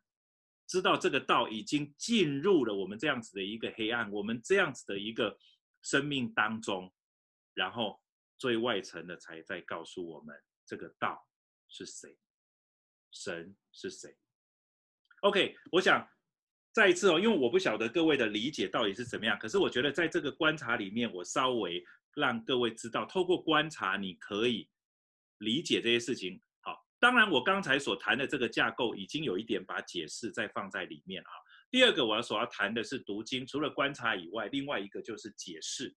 [0.67, 5.39] 知道这个道已经进入了我们这样子的一个黑暗，我们这样子的一个。
[5.83, 6.93] 生命当中，
[7.55, 7.99] 然后
[8.37, 11.27] 最外层的才在告诉我们这个道
[11.69, 12.19] 是谁，
[13.11, 14.17] 神是谁。
[15.23, 16.09] OK，我想
[16.73, 24.69] 再一次哦，因为我不晓得各位的理解到底是怎么样，可是我觉得在这个观察里面，我稍微让各位知道，透过观察你可以
[25.39, 26.41] 理解这些事情。
[26.61, 31.31] 好，当然我刚才所谈的这个架构已经有一点把解释再放在里面啊。
[31.71, 35.95] 第二个我要所要谈的是读经，除了观察以外，另外一个就是解释。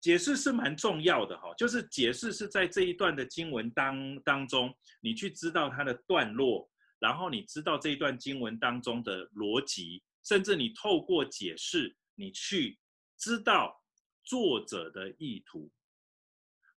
[0.00, 6.66] 解释是蛮重要的哈，就是解释是在这一段的经文当当中，你去知道它的段落，
[6.98, 12.78] 然后你知道这一段经文当中的逻辑，甚至你透过解释，你去
[13.18, 13.78] 知道
[14.24, 15.70] 作者的意图。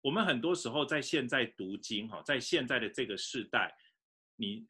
[0.01, 3.73] 我们很多时候在现在读经哈，在现在的这个时代，
[4.35, 4.67] 你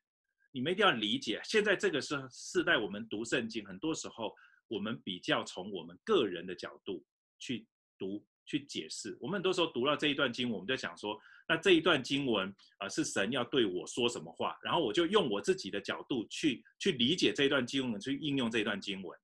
[0.51, 4.31] 你们一定要理解，现在这个是时代，我们读圣经，很多时候
[4.67, 7.03] 我们比较从我们个人的角度
[7.39, 7.65] 去
[7.97, 8.23] 读。
[8.45, 14.58] 去解释，我们很多时候读到这一段经文，我们就想说，那这一段经文啊、是神要对我说什么话？
[14.62, 19.17] 然后我就用我自己的角度去去理解这一段经文，去应用这一段经文。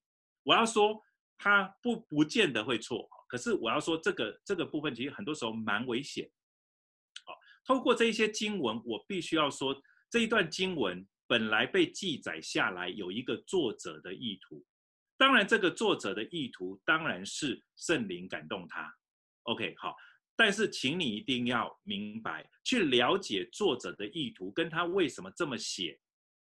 [0.43, 1.03] 我要说，
[1.37, 6.29] 它不不见得会错，可是我要说，这个这个部分其实很多时候蛮危险。
[7.25, 7.33] 好，
[7.65, 9.75] 透过这一些经文，我必须要说，
[10.09, 14.65] 这一段经文本来被记载下来，有一个作者的意图。
[15.17, 18.95] 当然，这个作者的意图当然是圣灵感动他。
[19.49, 19.95] OK，好，
[20.35, 25.99] 但是请你一定要明白，去了解作者的意图，跟他为什么这么写，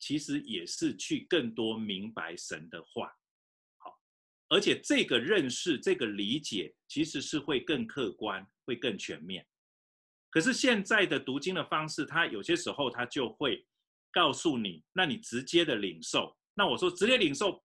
[0.00, 3.06] 其实也是去更多明白神的话。
[3.76, 3.96] 好，
[4.48, 9.46] 而且这个认识、这个理解，其实是会更客观、会更全面。
[10.28, 13.64] 可是现在的读经的方式，它有些时候它就会
[14.11, 16.37] 告诉你，那你直接的领受。
[16.54, 17.64] 那我说直接领受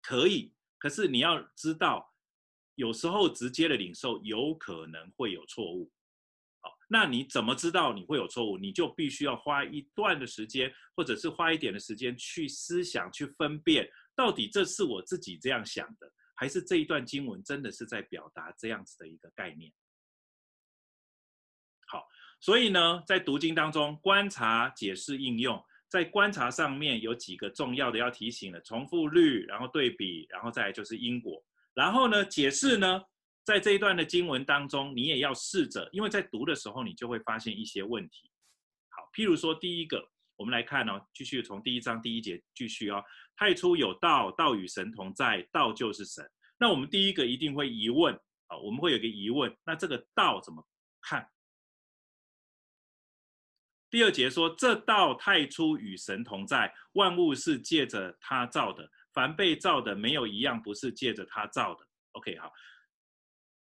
[0.00, 2.10] 可以，可是你要知道。
[2.78, 5.90] 有时候直接的领受有可能会有错误，
[6.60, 8.56] 好，那你怎么知道你会有错误？
[8.56, 19.72] 你就必须要花一段的时间，或者是花一点的时间去思想、去分辨，到底这是我自己这样想的，还是这一段经文真的是在表达这样子的一个概念？
[21.88, 22.06] 好，
[22.38, 31.44] 所以呢，在读经当中，观察、解释、应用，在观察上面有几个重要的要提醒的：重复率，然后对比，然后再来就是因果。
[31.78, 33.00] 然后呢，解释呢，
[33.44, 38.28] 在这一段的经文当中，你也要试着，因为在读的时候，你就会发现一些问题。
[38.88, 43.00] 好，譬如说第一个，我们来看哦，继续从第一章第一节继续哦。
[43.36, 46.28] 太初有道，道与神同在，道就是神。
[46.58, 48.12] 那我们第一个一定会疑问
[48.48, 50.66] 啊，我们会有个疑问，那这个道怎么
[51.00, 51.30] 看？
[53.88, 58.90] 第二节说，这道太初与神同在，万物是借着他造的。
[59.18, 61.84] 凡被造的，没有一样不是借着他造的。
[62.12, 62.52] OK，好，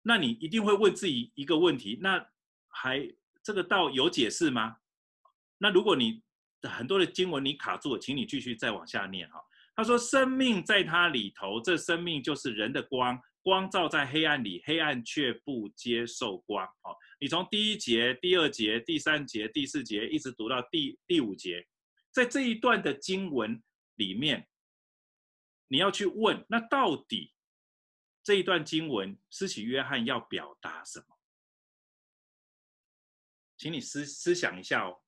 [0.03, 2.23] 那你一定会问自己一个问题：那
[2.67, 4.77] 还这个道有解释吗？
[5.57, 6.21] 那如果你
[6.61, 9.41] 很多的经文你卡住了，请你继续再往下念哈。
[9.75, 21.65] 他说：“生命在他里头，这生命就是人的光，光照在黑暗里，黑暗却不接受光。”好，你从第一节、第二节、第三节、第四节一直读到第第五节，
[22.11, 23.59] 在这一段的经文
[23.95, 24.47] 里面。
[25.67, 27.33] 你要去问，那到底
[28.23, 31.17] 这一段经文，施洗约翰要表达什么？
[33.57, 35.01] 请你思思想一下哦。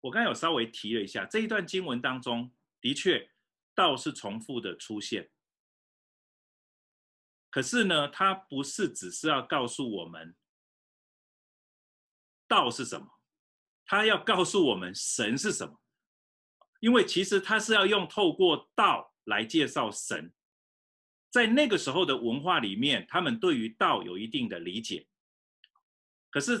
[0.00, 3.30] 我刚有稍微提了一下，这一段经文当中的确
[3.74, 5.30] 道是重复的出现，
[7.48, 10.36] 可是呢，它不是只是要告诉我们
[12.46, 13.18] 道是什么。
[13.86, 15.80] 他要告诉我们神是什么，
[16.80, 20.32] 因为其实他是要用透过道来介绍神。
[21.30, 25.06] 在那个时候的文化里面，他们对于道有一定的理解。
[26.30, 26.60] 可是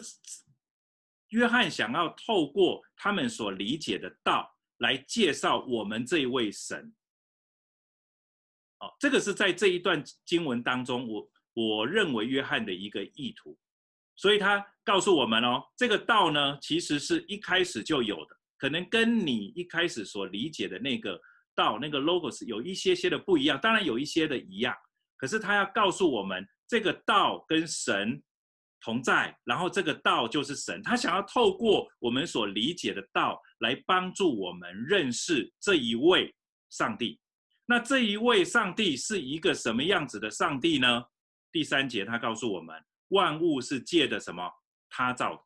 [1.28, 6.94] 约翰想要透过他们所理解的道来介绍我们这一位神。
[8.80, 13.58] 哦，这个是在这一段经文当中，我我认为约翰的一个意图。
[14.16, 21.18] 所以他告诉我们哦，这个道呢，其实是一开始就有的，可能跟你一开始所理解的那个
[21.54, 24.74] 道、那个 logos 有一些些的不一样，当然有一些的一样。
[25.16, 28.22] 可是他要告诉我们，这个道跟神
[28.82, 30.82] 同在，然后这个道就是神。
[30.82, 36.34] 他想要透过我们所理解的道来帮助我们认识这一位
[36.68, 37.18] 上帝。
[37.64, 41.02] 那这一位上帝是一个什么样子的上帝呢？
[41.50, 42.76] 第三节他告诉我们。
[43.08, 44.50] 万物是借的什么？
[44.96, 45.42] 他造的，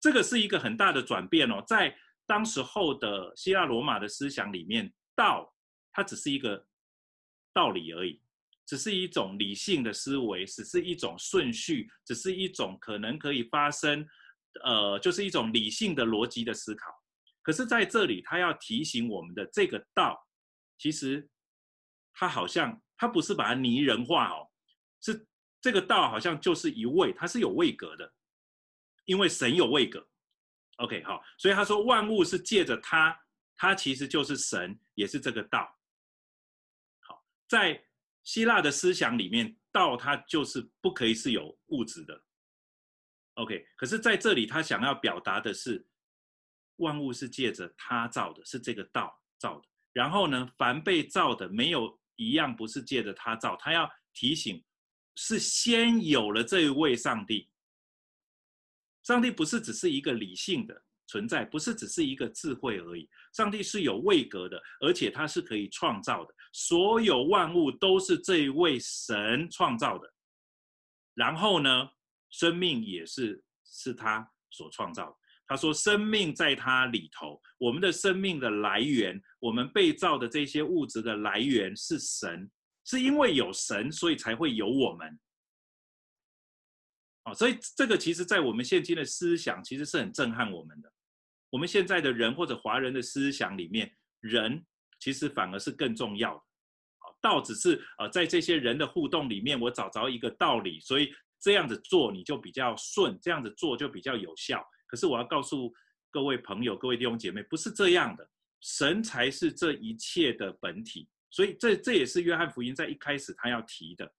[0.00, 1.62] 这个是一个很大的转变哦。
[1.64, 5.54] 在当时候的希腊罗马的思想里面，道
[5.92, 6.66] 它只是一个
[7.54, 8.20] 道理而已，
[8.66, 14.04] 只是一种理性的思维，只是一种顺序，只是一种可能可以发生，
[14.64, 16.92] 呃，就是一种理性的逻辑的思考。
[17.40, 20.26] 可是在这里，他要提醒我们的这个道，
[20.76, 21.28] 其实
[22.12, 24.50] 他好像他不是把它拟人化哦，
[25.00, 25.24] 是。
[25.64, 28.12] 这个道好像就是一位，它是有位格的，
[29.04, 30.06] 因为神有位格。
[30.76, 33.16] OK，好，所以他说万物是借着他，
[33.54, 35.78] 他其实就是神，也是这个道。
[37.00, 37.84] 好，在
[38.24, 42.24] 希腊的思想里面，道它就是不可以是有物质的。
[43.34, 45.86] OK，可是在这里他想要表达的是，
[46.76, 49.68] 万物是借着他造的，是这个道造的。
[49.92, 53.56] 然后呢，凡被造的，没有一样不是借着他造。
[53.56, 54.64] 他要提醒，
[55.16, 57.50] 是先有了这一位上帝。
[59.02, 63.08] 上帝不是只是一个理性的存在，不是只是一个智慧而已。
[63.32, 66.34] 上帝是有位格的，而且他是可以创造的。
[66.52, 70.12] 所有万物都是这一位神创造的。
[71.14, 71.88] 然后呢，
[72.30, 75.16] 生命也是是他所创造的。
[75.44, 82.50] 他说：“生命在他里头，我们的生命的来源，我们被造的这些物质的来源是神，
[82.86, 85.20] 是因为有神，所以才会有我们。
[87.24, 90.92] 哦，所以这个其实，在我们现今的思想，其实是很震撼我们的。
[91.50, 94.64] 我们现在的人或者华人的思想里面，人
[94.98, 96.42] 其实反而是更重要的。
[97.20, 105.72] 道只是呃，在这些人的互动里面，我找着一个道理，所以这样子做你就比较顺，这样子做就比较有效。”可是我要告诉
[106.10, 108.28] 各位朋友、各位弟兄姐妹，不是这样的，
[108.60, 111.08] 神才是这一切的本体。
[111.30, 114.12] 所以这这也是约翰福音在一开始他要提的。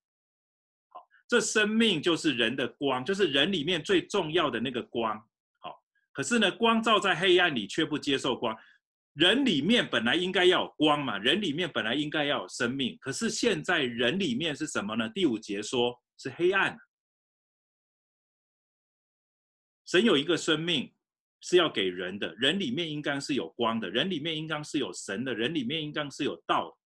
[1.34, 5.17] 这生命就是人的光，就是人里面最重要的那个光。
[5.57, 5.75] 好，
[6.11, 8.55] 可是呢，光照在黑暗里却不接受光。
[9.13, 15.09] 人里面本来应该要有光嘛，人里面本来应该要有生命，可是现在人里面是什么呢？
[15.09, 16.77] 第五节说是黑暗。
[19.88, 20.93] 神有一个生命
[21.41, 26.77] 是要给人的，人里面应该是有光的，人里面应该是有神的，人里面应该是有道的。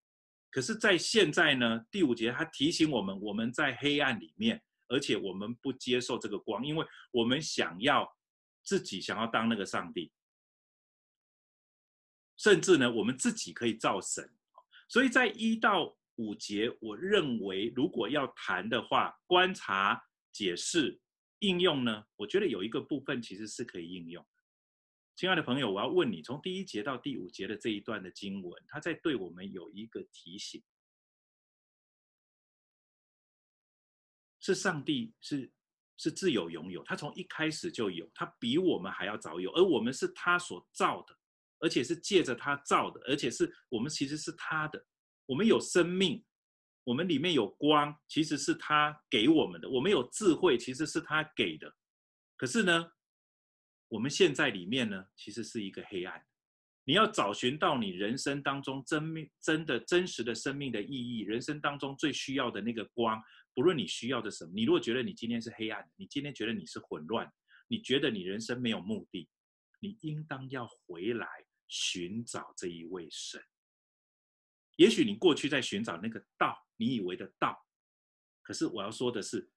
[0.50, 8.08] 可是，在现在呢，第五节他提醒我们，我们在黑暗里面，而且我们不接受这个光，因为我们想要
[8.64, 10.12] 自己想要当那个上帝，
[12.38, 14.30] 甚至呢，我们自己可以造神。
[14.90, 21.00] 所以在一到五节，我认为如果要谈的话，观察、解释。
[21.42, 22.04] 应用呢？
[22.16, 24.28] 我觉得有一个部分其实是可以应用。
[25.18, 30.64] 亲爱的朋友，我要问你，从第一节到第五节的这一段的经文，它在对我们有一个提醒：
[34.40, 35.52] 是上帝是
[35.98, 41.18] 是自有拥有，他从一开始就有，他比我们还要早有，而我们是他所造的，
[41.62, 44.86] 而且是借着他造的，而且是我们其实是他的，
[45.26, 46.24] 我们有生命。
[46.84, 51.76] 我们里面有光，其实是他给我们的；我们有智慧，其实是他给的。
[52.38, 52.90] 可是呢，
[53.88, 56.26] 我们现在里面呢，其实是一个黑暗。
[56.84, 63.22] 你要找寻到你人生当中真命、真的、真实的生命的意义，人生当中最需要的那个光，
[63.54, 64.52] 不论你需要的什么。
[64.56, 67.30] 你如果觉得你今天是黑暗，你今天觉得你是混乱，
[67.68, 69.28] 你觉得你人生没有目的，
[69.80, 71.28] 你应当要回来
[71.68, 73.42] 寻找这一位神。
[74.78, 76.64] 也许你过去在寻找那个道。
[76.80, 77.66] 你以为的道，
[78.44, 79.50] 可是我要说的是，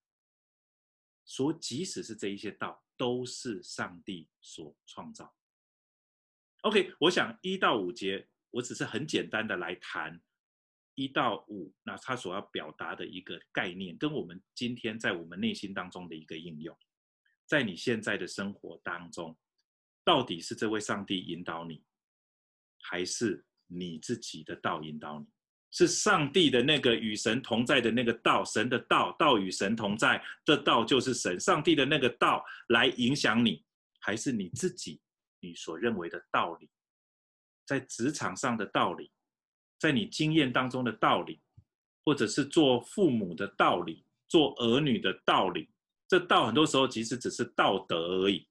[1.26, 5.34] 说即使是这一些道，都是上帝所创造。
[6.60, 10.20] OK，我想一到五节，我只是很简单的来谈
[10.94, 16.78] 一到五，那他所要表达的一个概念，跟我们今天在我们内心当中的一个应用，
[17.46, 19.34] 在你现在的生活当中，
[20.04, 21.82] 到底是这位上帝引导你，
[22.82, 25.26] 还是你自己的道引导你？
[25.72, 31.38] 是上帝的那个与神同在的那个道，神的道，道与神同在，这道就是神。
[31.38, 33.64] 上帝的那个道来影响你，
[34.00, 35.00] 还是你自己
[35.40, 36.68] 你所认为的道理，
[37.64, 39.12] 在职场上的道理，
[39.78, 41.40] 在你经验当中的道理，
[42.04, 45.70] 或者是做父母的道理，做儿女的道理，
[46.08, 48.48] 这道很多时候其实只是道德而已。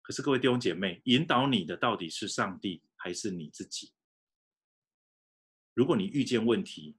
[0.00, 3.92] 可是各位弟兄姐妹，引导你的到底是上帝还是你自己？
[5.74, 6.96] 如果你遇见问题，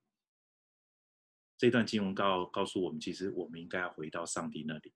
[1.57, 4.93] 这段经文告告诉我们，其实我们应该要回到上帝那里。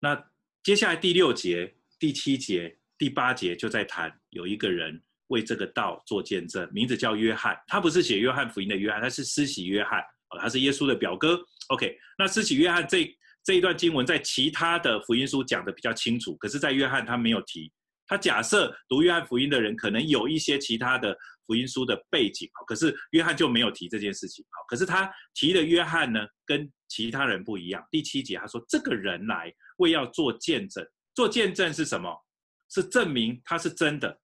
[0.00, 0.30] 那
[0.62, 7.58] 接下来第六节、第七节、第八节就在谈，有一个人为这个道做见证，名字叫约翰。
[7.66, 10.02] 他不是写约翰福音的约翰，他是施洗约翰，
[10.38, 11.40] 他是耶稣的表哥。
[11.68, 17.72] OK，那施洗约翰这这一段经文在其他的福音书讲得比较清楚，可是，在约翰他没有提。
[18.06, 21.16] 他假设读约翰福音的人可能有一些其他的
[21.48, 24.44] 福音书的背景，可是约翰就没有提这件事情。
[24.50, 27.82] 好，可是他提的约翰呢，跟其他人不一样。
[27.90, 32.14] 第七节他说，这个人来为要做见证，做见证是什么？
[32.68, 34.20] 是证明他是真的。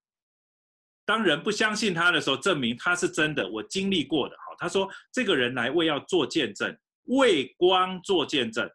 [1.03, 3.49] 当人不相信他的时候，证明他是真的。
[3.49, 4.35] 我经历过的。
[4.37, 8.69] 好，他说这个人来为要做见证，为光做见证。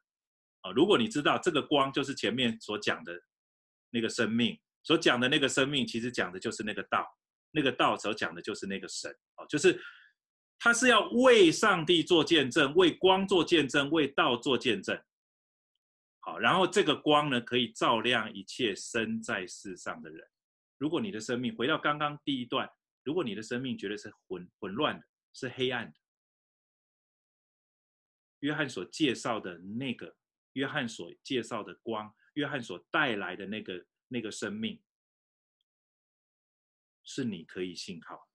[0.62, 3.12] 啊，如果你知道这个光就是前面所讲的
[3.90, 4.58] 那个生命。
[4.82, 7.06] 所讲的那个生命，其实讲的就是那个道，
[7.52, 9.80] 那个道所讲的就是那个神哦，就是
[10.58, 15.00] 他是要为上帝做见证，为光做见证，为道做见证。
[16.20, 20.28] 好，然后这个光呢，可以照亮一切生在世上的人。
[20.76, 22.70] 如果你的生命回到刚刚第一段，
[23.04, 25.98] 如果你的生命觉得是混混乱的，是黑暗的，
[28.40, 30.14] 约翰所介绍的那个，
[30.52, 34.78] 约翰所介绍的光，约翰所带来的那个那个生命，
[37.04, 38.28] 是你可以信靠。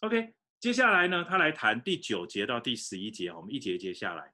[0.00, 4.32] OK，接下来呢，他来谈第九节到第十一节，我们一节一节下来。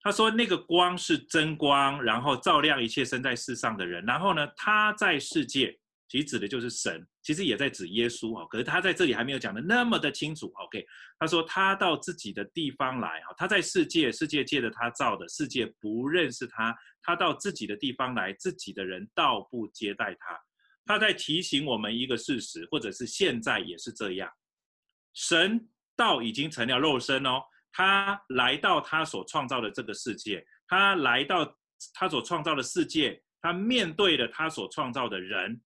[0.00, 4.04] 他说：“那个光是真光，然后照亮一切生在世上的人。
[4.06, 5.76] 然后呢，他在世界，
[6.06, 8.46] 其实指的就是神，其实也在指耶稣啊。
[8.46, 10.52] 可是他在这里还没有讲的那么的清楚。
[10.54, 10.86] OK，
[11.18, 16.74] 他说他到自己的地方来啊，他在世界，世界借着他造的，世界不认识他。
[17.02, 20.40] 他到自己的地方来，自己的人倒不接待他。
[20.88, 24.32] 他在提醒我们一个事实，或者是现在也是这样，
[25.12, 31.56] 神道已经成了肉身哦。”他来到他所创造的这个世界，他来到
[31.92, 35.60] 他所创造的世界，他面对了他所创造的人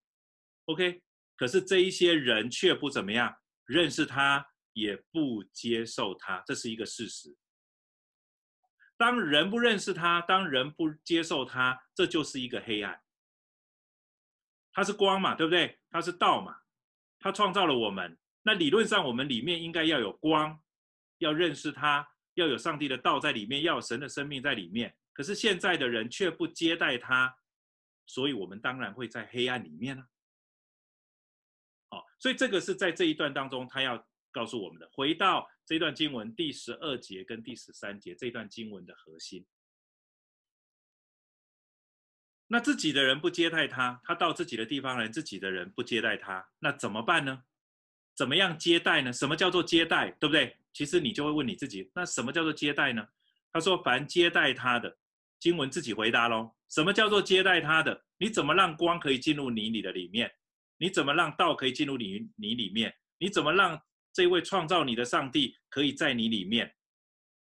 [0.65, 1.01] ，OK，
[1.37, 3.33] 可是这一些人却不怎么样
[3.65, 7.35] 认识他，也不接受他，这是一个事实。
[8.99, 13.02] 当人不认识他，当人不接受他，这就是一个黑暗。
[14.73, 15.79] 它是光嘛，对不对？
[15.91, 16.57] 它是道嘛，
[17.19, 20.59] 它创造了我们，那理论上我们里面应该要有光。
[21.19, 22.05] 要认识它，
[22.35, 24.93] 要有上帝的道在里面，要有神的生命在里面。
[25.13, 27.33] 可是现在的人却不接待他，
[28.07, 30.05] 所以我们当然会在黑暗里面呢。
[31.91, 34.91] 好，所以这个是在这一段当中，他要告诉我们的。
[34.93, 39.47] 回到这段经文第十二节跟第十三节这段经文的核心，
[42.53, 47.45] 那自己的人不接待他，他到自己的地方来，自己的人不接待他，那怎么办呢？
[48.15, 49.11] 怎么样接待呢？
[49.11, 50.11] 什么叫做接待？
[50.21, 50.55] 对不对？
[50.71, 53.09] 其实你就会问你自己，那什么叫做接待呢？
[53.55, 54.95] 他说：“凡接待他的，
[55.41, 56.55] 经文自己回答喽。
[56.69, 57.99] 什么叫做接待他的？
[58.19, 60.31] 你怎么让光可以进入你你的里面？
[60.77, 62.95] 你怎么让道可以进入你你里面？
[63.17, 63.81] 你怎么让
[64.13, 66.71] 这位创造你的上帝可以在你里面？”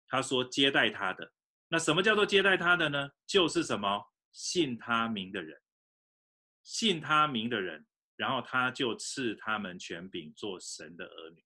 [0.07, 1.33] 他说：“接待他的。
[1.69, 3.09] 那什么叫做接待他的呢？
[3.27, 4.05] 就是什么？
[4.39, 5.61] 信他名的人，
[6.63, 7.85] 信他名的人。”
[8.15, 11.45] 然后他就赐他们权柄做神的儿女。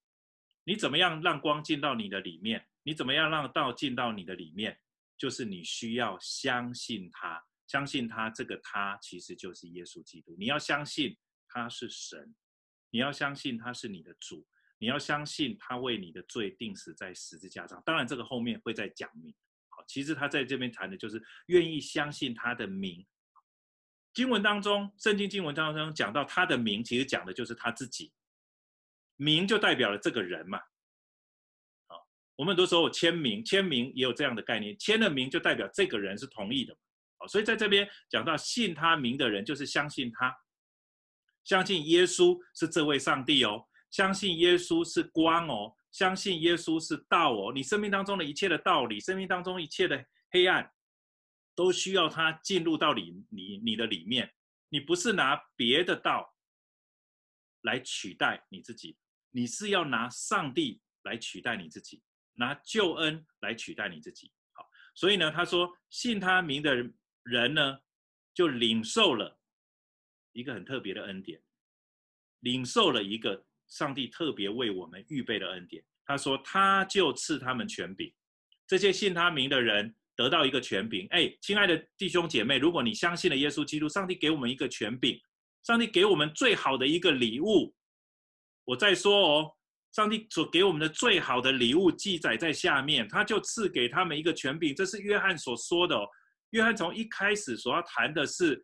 [0.65, 2.67] 你怎么样让光进到你的里面？
[2.83, 4.79] 你怎么样让道进到你的里面？
[5.19, 10.35] 就是你需要相信他，相信他这个他其实就是耶稣基督。
[10.39, 11.17] 你要相信
[11.47, 12.35] 他是神，
[12.91, 14.47] 你要相信他是你的主，
[14.79, 17.83] 你要相信他为你的罪钉死在十字架上。
[17.85, 19.35] 当然这个后面会再讲明。
[19.87, 23.07] 其实他在这边谈的就是愿意相信他的名。
[24.13, 28.13] 经文当中，圣经经文当中讲到他的名，其实讲的就是他自己。
[29.17, 30.59] 名就代表了这个人嘛。
[31.87, 32.07] 好，
[32.37, 36.77] 我们很多时候签名，签名也有这样的概念，签了名就代表这个人是同意的。
[37.19, 40.35] 好，所以在这边讲到信他名的人，就是相信他，
[41.45, 47.53] 相信耶稣是这位上帝哦，相信耶稣是光哦，相信耶稣是道哦。
[47.55, 50.73] 你生命当中的一切的道理，生命当中一切的黑暗。
[51.55, 54.33] 都需要他进入到你你你的里面，
[54.71, 56.35] 你不是拿别的道
[57.61, 58.97] 来取代你自己，
[59.33, 64.33] 你是要拿上帝来取代你自己，拿救恩来取代你自己。
[64.53, 66.75] 好，所以呢，他说信他名的
[67.23, 67.79] 人呢，
[68.33, 69.39] 就领受了
[70.33, 71.43] 一个很特别的恩典，
[72.41, 75.83] 领受了一个上帝特别为我们预备的恩典。
[76.05, 78.13] 他说他就赐他们权柄，
[78.67, 79.95] 这些信他名的人。
[80.15, 85.19] 得到一个权柄，哎，亲爱的弟兄姐妹，如果你相信了耶稣基督，上帝给我们一个权柄，
[85.65, 87.75] 上帝给我们最好的一个礼物。
[88.65, 89.53] 我再说哦，
[89.93, 96.07] 上帝所给我们的最好的礼物记载在下面，他就赐给他们一个权柄，这是约翰所说的哦。
[96.51, 98.63] 约翰从一开始所要谈的是，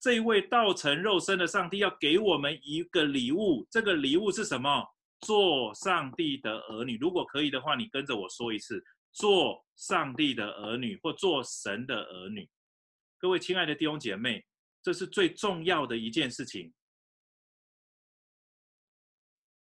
[0.00, 4.84] 这位道成肉身的上帝要给我们一个礼物，这个礼物是什么？
[5.20, 6.96] 做上帝的儿女。
[6.96, 8.82] 如果可以的话，你跟着我说一次。
[9.12, 12.48] 做上帝的儿女，或做神的儿女，
[13.18, 14.46] 各位亲爱的弟兄姐妹，
[14.84, 16.72] 这是最重要的一件事情。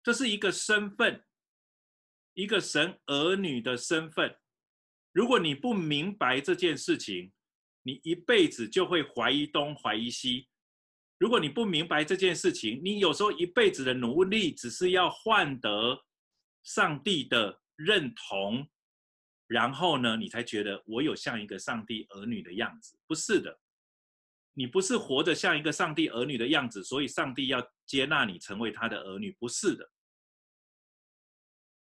[0.03, 1.25] 这是一个身份，
[2.35, 4.37] 一个神儿女的身份。
[5.11, 7.32] 如果你不明白这件事情，
[7.83, 10.47] 你一辈子就会怀疑东怀疑西。
[11.19, 16.03] 如果你不明白这件事情，你有时候一辈子的努力只是要换得
[16.63, 18.67] 上帝的认同。
[19.47, 22.97] 然后呢，你才觉得我有像一个上帝儿女的样子？
[23.05, 23.59] 不是的，
[24.53, 29.31] 你不是活得像一个上帝儿女的样子，所以上帝要接纳你成为他的儿女。
[29.39, 29.91] 不是的，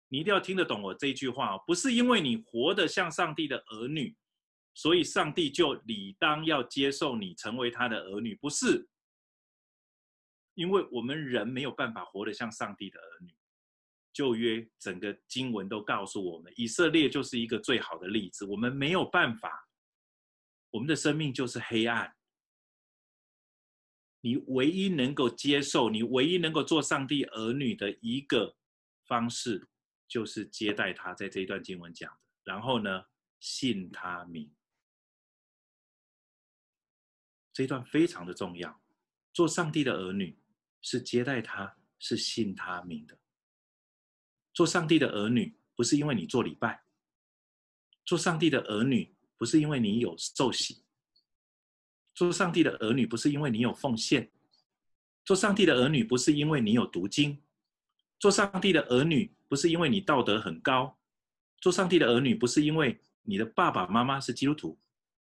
[0.09, 1.57] 你一定要听得懂我这句话。
[1.59, 4.15] 不是因为你活得像上帝的儿女，
[4.75, 8.35] 所以上帝就理当要接受你成为他的儿女。
[8.35, 8.87] 不是，
[10.53, 13.33] 因为我们人没有办法活得像上帝的儿女。
[14.13, 18.45] 旧约整个经文都告诉我们，以色列就是一个最好的例子。
[18.45, 19.67] 我们没有办法，
[20.71, 22.15] 我们的生命就是黑暗。
[24.21, 28.55] 你唯一能够接受，你唯一能够做上帝儿女的一个
[29.05, 29.67] 方式，
[30.07, 32.19] 就是接待他，在这一段经文讲的。
[32.45, 33.03] 然后呢，
[33.41, 34.49] 信他名。
[37.55, 38.81] 这一段非常的重要。
[39.31, 40.37] 做上帝的儿女
[40.81, 43.17] 是接待他，是信他名的。
[44.53, 46.81] 做上帝的儿女，不是因为你做礼拜；
[48.05, 50.83] 做上帝的儿女，不是因为你有受洗；
[52.13, 54.29] 做上帝的儿女，不是因为你有奉献；
[55.23, 57.37] 做上帝的儿女，不是因为你有读经；
[58.19, 60.97] 做上帝的儿女，不是因为你道德很高；
[61.61, 64.77] 做上帝的儿女，不是因为你的爸爸妈妈是基督徒；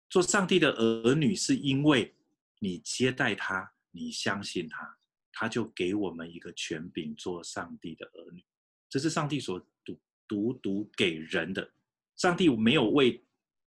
[0.09, 2.15] 做上帝的儿女，是因为
[2.59, 4.97] 你接待他，你相信他，
[5.31, 8.43] 他就给我们一个权柄，做上帝的儿女。
[8.89, 11.71] 这是上帝所独独独给人的。
[12.15, 13.23] 上帝没有为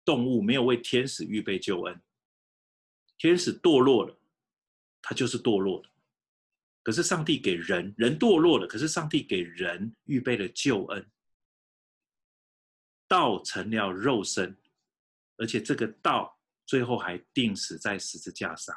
[0.05, 2.01] 动物，没有为天使预备救恩。
[3.17, 4.17] 天使堕落了，
[5.01, 5.89] 他就是堕落的。
[6.81, 11.05] 可是上帝给人，人堕落了，可是上帝给人预备了救恩。
[13.07, 14.57] 道成了肉身，
[15.41, 18.73] 而且这个道最后还钉死在十字架上。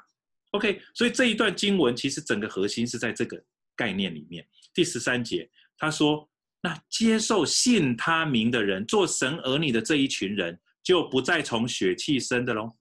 [0.51, 3.41] OK，所以这一段经文其实整个核心是在这个
[3.77, 4.45] 概念里面。
[4.73, 5.49] 第十三节。
[5.77, 6.31] 他说
[6.63, 12.77] ：“那接受信他名的人，做神儿女的这一群人，就不再从血气生的喽，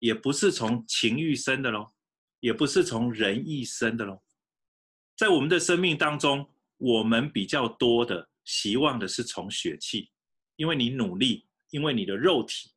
[0.00, 1.94] 也不是从情欲生的喽，
[2.40, 4.22] 也不是从人意生的喽。
[5.16, 10.10] 在我们的生命当中，我们比较多的希望的是从血气，
[10.56, 12.70] 因为你努力，因为你的肉体，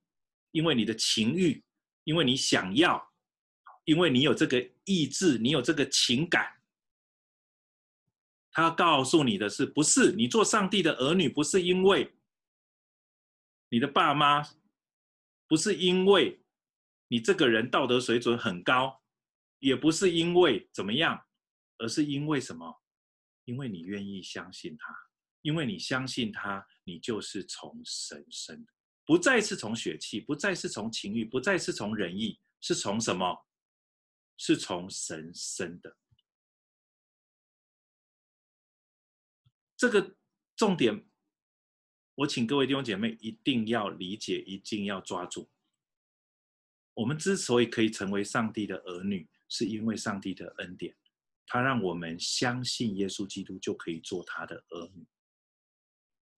[0.51, 1.63] 因为你的情欲，
[2.03, 3.13] 因为你想要，
[3.85, 6.51] 因为你有这个意志，你有这个情感。”
[8.55, 12.13] 他告诉你的是，不是你做上帝的儿女，不是因为
[13.69, 14.47] 你的爸妈，
[15.47, 16.39] 不是因为
[17.07, 19.01] 你这个人道德水准很高，
[19.57, 21.25] 也不是因为怎么样，
[21.79, 22.81] 而是因为什么？
[23.45, 24.95] 因为你愿意相信他，
[25.41, 28.65] 因为你相信他，你就是从神生，
[29.05, 33.45] 不再是从血气，不再是从情欲，不再是从仁义，是从什么？
[34.37, 35.97] 是从神生的。
[39.75, 40.15] 这个
[40.55, 41.05] 重点，
[42.15, 45.49] 我请各位弟兄姐妹一定要理解，一定要抓住。
[46.93, 50.95] 我们之所以可以成为上帝的儿女，是因为上帝的恩典，
[51.45, 55.05] 他让我们相信耶稣基督就可以做他的儿女。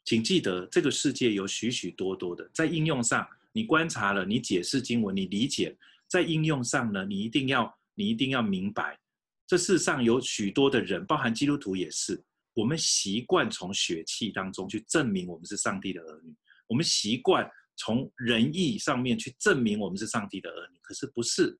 [0.05, 5.75] 请记得，这个世界有许许多多的，在应用上，你观察了，你解释经文，你理解，
[6.07, 8.99] 在应用上呢，你一定要，你一定要明白，
[9.47, 12.23] 这世上有许多的人，包含基督徒也是。
[12.53, 16.33] 我们习惯从血气当中去证明我们是上帝的儿女，
[16.67, 20.79] 我们习惯从仁义上面去证明我们是上帝的儿女。
[20.81, 21.59] 可是不是，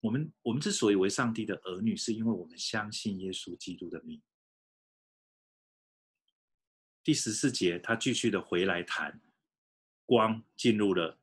[0.00, 4.22] 我们我们之所以为上帝的儿女，是因为我们相信耶稣基督的名。
[7.08, 9.18] 第十四节，他继续的回来谈，
[10.04, 11.18] 光进入了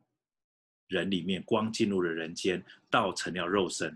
[0.88, 3.96] 人里面，光进入了人间，道成了肉身。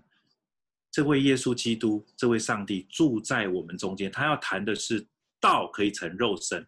[0.92, 4.12] 这位耶稣基督，这位上帝住在我们中间。
[4.12, 5.04] 他要谈的是
[5.40, 6.64] 道可以成肉身。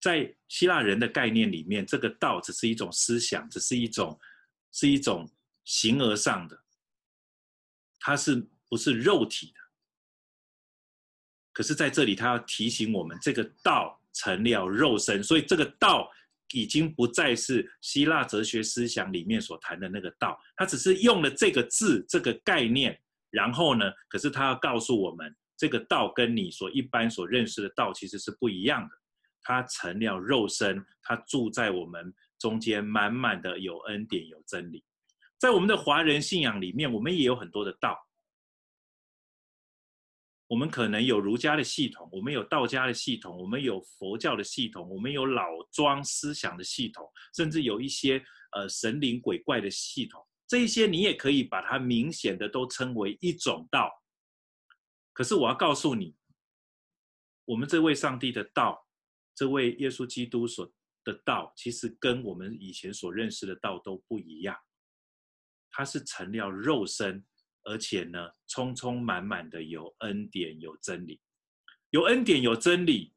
[0.00, 4.18] 在希腊人的概念里面，这个道只是一种思想，只是一种，
[4.72, 5.30] 是一种
[5.64, 6.60] 形而上的，
[8.00, 9.67] 它是不是肉体的？
[11.58, 16.08] 可是在这里，他要提醒我们，这个道成了肉身，所以这个道。
[16.52, 22.98] 已经不再是希腊哲学思想里面所谈的那个道，他只是用了这个字、这个概念，
[23.28, 28.88] 然后呢，可是他要告诉我们，这个道跟你所一般所认识的道其实是不一样的。
[29.42, 34.82] 他成了肉身，他住在我们中间，满满的有恩典、有真理。
[35.38, 38.07] 在我们的华人信仰里面，我们也有很多的道。
[40.48, 50.26] 我们可能有儒家的系统，我们有道家的系统，我们有佛教的系统，我们有老庄思想的系统，甚至有一些呃神灵鬼怪的系统。
[50.46, 53.92] 这一些你也可以把它明显的都称为一种道。
[55.12, 56.16] 可是我要告诉你，
[57.44, 58.88] 我们这位上帝的道，
[59.34, 60.72] 这位耶稣基督所
[61.04, 64.56] 的道，其实跟我们以前所认识的道都不一样。
[65.70, 67.22] 它是成了肉身。
[67.68, 71.20] 而且呢，充充满满的有恩典、有真理，
[71.90, 73.12] 有恩典、有真理，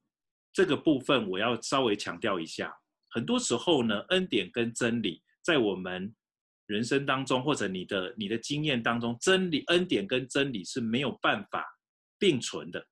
[0.51, 2.73] 这个部分我要稍微强调一下。
[3.09, 6.13] 很多时候呢，恩典跟真理在我们
[6.65, 11.65] 人生当中，或者你的你的经验当中，真理、恩典跟真理是没有办法
[12.19, 12.85] 并存的。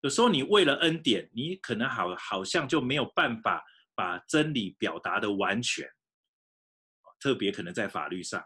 [0.00, 3.64] 有时候你为了恩典，你可能好好像就没有办法
[3.94, 5.88] 把真理表达的完全。
[7.20, 8.44] 特别可能在法律上，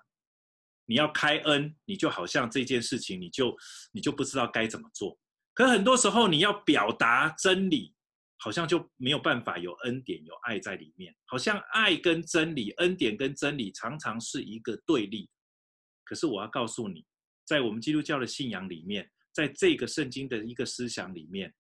[0.89, 3.57] 你要开恩，你就好像这件事情，你就
[3.93, 5.17] 你就不知道该怎么做。
[5.55, 7.95] 可很多时候你要表达真理。
[8.41, 15.29] 好像就没有办法有恩典、有爱在里面，好像爱跟真理、恩典跟真理常常是一个对立。
[16.05, 17.05] 可是我要告诉你，
[17.45, 21.53] 在我们基督教的信仰里面，在这个圣经的一个思想里面，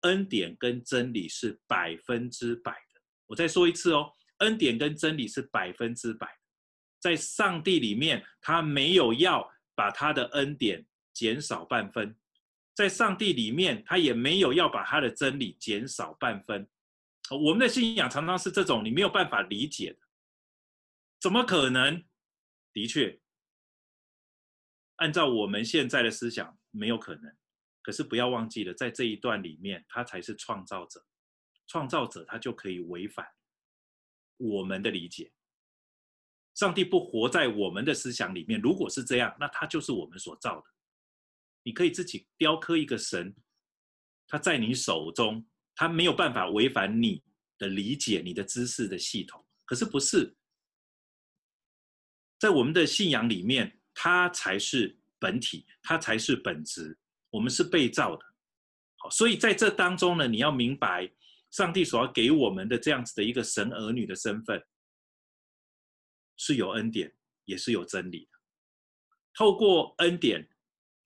[0.00, 3.00] 恩典跟真理是百分之百的。
[3.28, 6.26] 我再说一次哦，恩典跟真理是百分之百。
[7.04, 12.16] 在上帝里面，他没有要把他的恩典减少半分。
[12.74, 16.66] 在上帝里面，他也没有要把他的真理减少半分。
[17.30, 19.98] 我们的信仰常常是这种，你没有办法理解的。
[21.20, 22.02] 怎么可能？
[22.72, 23.20] 的确，
[24.96, 27.36] 按照我们现在的思想，没有可能。
[27.82, 31.04] 可是不要忘记了，在这一段里面，他才是创造者。
[31.66, 33.26] 创造者他就可以违反
[34.38, 35.30] 我们的理解。
[36.54, 40.66] 上帝不活在我们的思想里面，如果是这样，那他就是我们所造的。
[41.62, 43.34] 你可以自己雕刻一个神，
[44.26, 45.44] 他在你手中，
[45.74, 47.22] 他没有办法违反你
[47.58, 49.44] 的理解、你的知识的系统。
[49.64, 50.36] 可是不是，
[52.38, 56.96] 在我们的信仰里面，他才是本体，他才是本质。
[57.30, 58.24] 我们是被造的，
[58.98, 61.10] 好，所以在这当中呢，你要明白，
[61.50, 64.62] 上帝所要给我们的这样子的一个神儿女的身份，
[66.36, 67.14] 是有恩典，
[67.44, 68.38] 也是有真理的。
[69.32, 70.48] 透过恩典。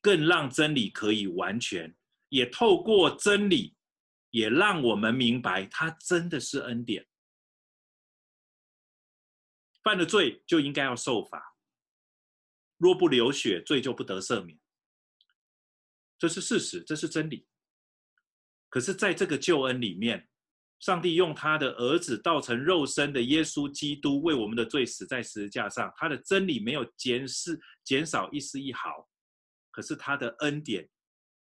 [0.01, 1.95] 更让真理可以完全，
[2.29, 3.76] 也透过真理，
[4.31, 7.09] 也让我们明白，它真的是恩典。
[9.83, 11.57] 犯了罪就应该要受罚，
[12.76, 14.59] 若不流血，罪就不得赦免。
[16.16, 17.49] 这是事实，这是真理。
[18.68, 20.31] 可是，在这个救恩里面，
[20.81, 29.09] 上帝用他的儿子道成肉身的耶稣基督为我们的罪死在十字架上，他的真理没有减丝减少一丝一毫。
[29.70, 30.89] 可是他的恩典，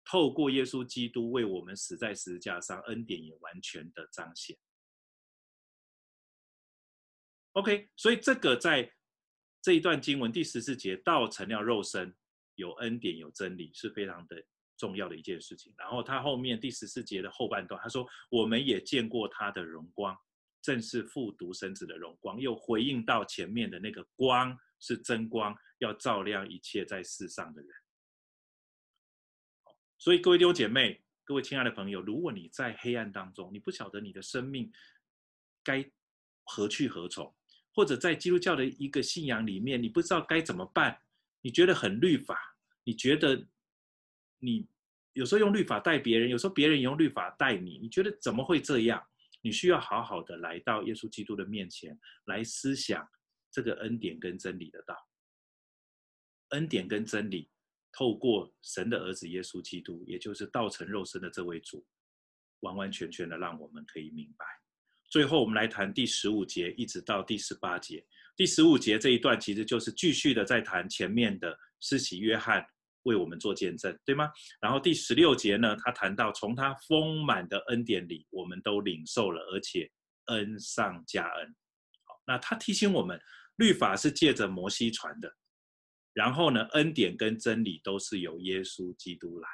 [0.04, 4.56] 透过耶稣基督为我们死在十字架上，恩典也完全的彰显。
[7.52, 8.90] OK，所以这个在
[9.60, 12.14] 这一段经文第十四节，道成了肉身，
[12.54, 14.42] 有恩典有真理，是非常的
[14.82, 15.72] 重要的一件事情。
[15.78, 20.18] 然后他后面第十四节的后半段，他说：“我们也见过他的荣光，
[20.60, 27.70] 正是复读生子的荣光。”又回应到前面的那个光是真光，要照亮一切在世上的人。
[29.98, 34.72] 所以，各位弟兄姐妹，各位亲爱的朋友，如果你在黑暗当中，你不晓得你的生命
[35.62, 35.88] 该
[36.42, 37.32] 何去何从，
[37.72, 41.00] 或者在基督教的一个信仰里面，你不知道该怎么办，
[41.40, 42.36] 你觉得很律法，
[42.82, 43.46] 你觉得
[44.40, 44.66] 你
[45.12, 49.02] 有时候用律法带别人，有时候别人也用律法带你，你觉得怎么会这样？
[49.40, 53.08] 你需要好好的来到耶稣基督的面前，来思想
[53.50, 54.96] 这个恩典跟真理的道，
[56.50, 57.50] 恩典跟真理。
[57.94, 61.84] 透过神的儿子耶稣基督，也就是道成肉身的这位主，
[62.60, 64.46] 完完全全的让我们可以明白。
[65.10, 68.02] 最后，我们来谈第十五节一直到第十八节。
[68.34, 72.66] 第十五节这一段其实就是继续的在谈前面的施洗约翰
[73.04, 74.30] 为我们做见证，对吗？
[74.60, 79.90] 然后第十六节呢，他谈到从他丰满的恩典里，我们都领受了，而且
[80.26, 81.46] 恩上加恩。
[82.04, 83.20] 好，那他提醒我们，
[83.56, 85.32] 律法是借着摩西传的。
[86.12, 89.48] 然后呢，恩典跟真理都是由耶稣基督来。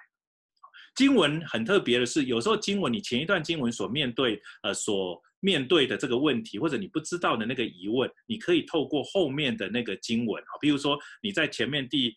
[0.95, 12.17] 经文很特别的是，有时候经文你前一段经文所面对呃所面对的这个问题，或者你不知道的那个疑问，你可以透过后面的那个经文啊，比如说你在前面第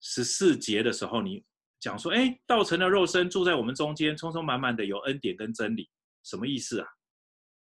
[0.00, 1.44] 十四节的时候，你
[1.80, 5.88] 讲说，哎，道成了肉身住在我们中间，充充满满的有恩典跟真理，
[6.24, 6.88] 什么意思啊？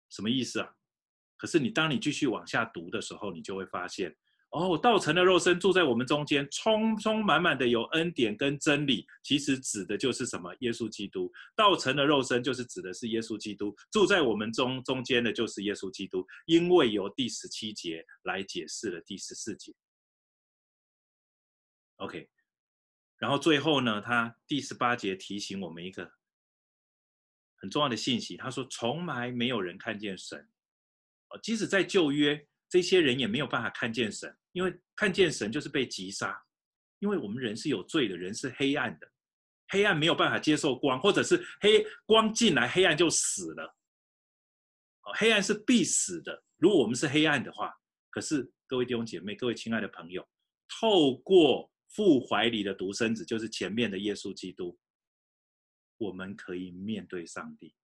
[0.10, 0.70] 什么意思啊？
[1.38, 4.16] 可是你当你继续往下读的时候，你就会发现。
[4.52, 10.54] 哦，道成的肉身住在我们中间，充充满满的有恩典跟真理，其实指的就是什么？
[10.60, 11.32] 耶稣基督。
[11.56, 16.28] 道成的肉身就是指的是耶稣基督，住在我们中中间的就是耶稣基督。
[16.48, 19.74] 因为由第十七节来解释了第十四节。
[22.02, 22.30] OK，
[23.18, 26.12] 然后最后呢，他第十八节提醒我们一个
[27.56, 30.39] 很重要的信息，他说从来没有人看见神。
[31.30, 32.47] 哦，即使在旧约。
[32.72, 36.41] 这些人也没有办法看见神，因为看见神就是被击杀。
[36.99, 39.12] 因为我们人是有罪的，人是黑暗的，
[39.68, 43.76] 黑暗没有办法接受光，或者是黑光进来，黑暗就死了。
[45.18, 46.41] 黑暗是必死的。
[46.56, 47.74] 如果我们是黑暗的话，
[48.10, 50.26] 可是各位弟兄姐妹，各位亲爱的朋友，
[50.80, 54.78] 透过父怀里的独生子，就是前面的耶稣基督，
[55.98, 57.76] 我们可以面对上帝。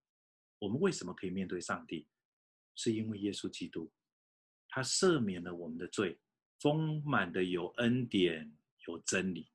[0.60, 2.08] 我们为什么可以面对上帝？
[2.76, 3.92] 是因为耶稣基督，
[4.70, 6.18] 他赦免了我们的罪，
[6.60, 8.56] 丰满的有恩典，
[8.88, 9.48] 有真理。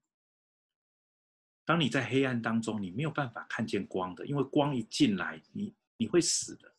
[1.65, 6.75] 当你在黑暗当中，你没有办法看见光的，因为光一进来，你你会死的，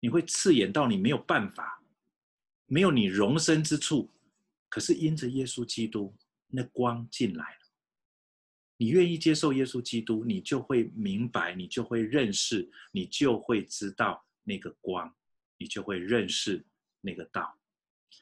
[0.00, 1.82] 你会刺眼到你没有办法。
[2.66, 4.10] 没有你容身之处，
[4.70, 6.14] 可是因着耶稣基督，
[6.54, 7.58] 那光进来了。
[8.76, 15.12] 你愿意接受耶稣基督，你就会明白，你就会认识，你就会知道那个光，
[15.56, 16.64] 你就会认识
[17.00, 17.56] 那个道。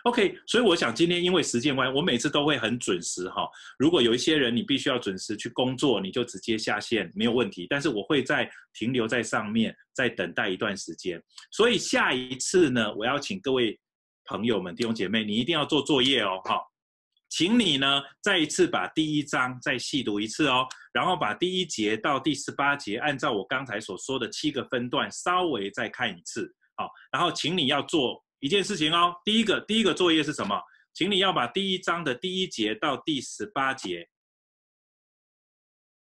[0.05, 3.49] OK，所以我想今天因为时间关系，我每次都会很准时哈。
[3.79, 7.67] 如果有一些人你必须要准时去工作，你就直接下线没有问题。
[7.69, 11.23] 但是我会在停留在上面，再等待一段时间。
[11.51, 13.79] 所以下一次呢，我要请各位。
[14.27, 16.61] 朋友们、弟兄姐妹，你一定要做作业哦，哈，
[17.31, 30.61] 请你呢再一次把第一章再细读一次哦，然后把第一节到第十八节，按照我刚才所说的七个分段稍微再看一次，好，然后请你要做一件事情哦，第一个第一个作业是什么？
[30.93, 34.11] 请你要把第一章的第一节到第十八节，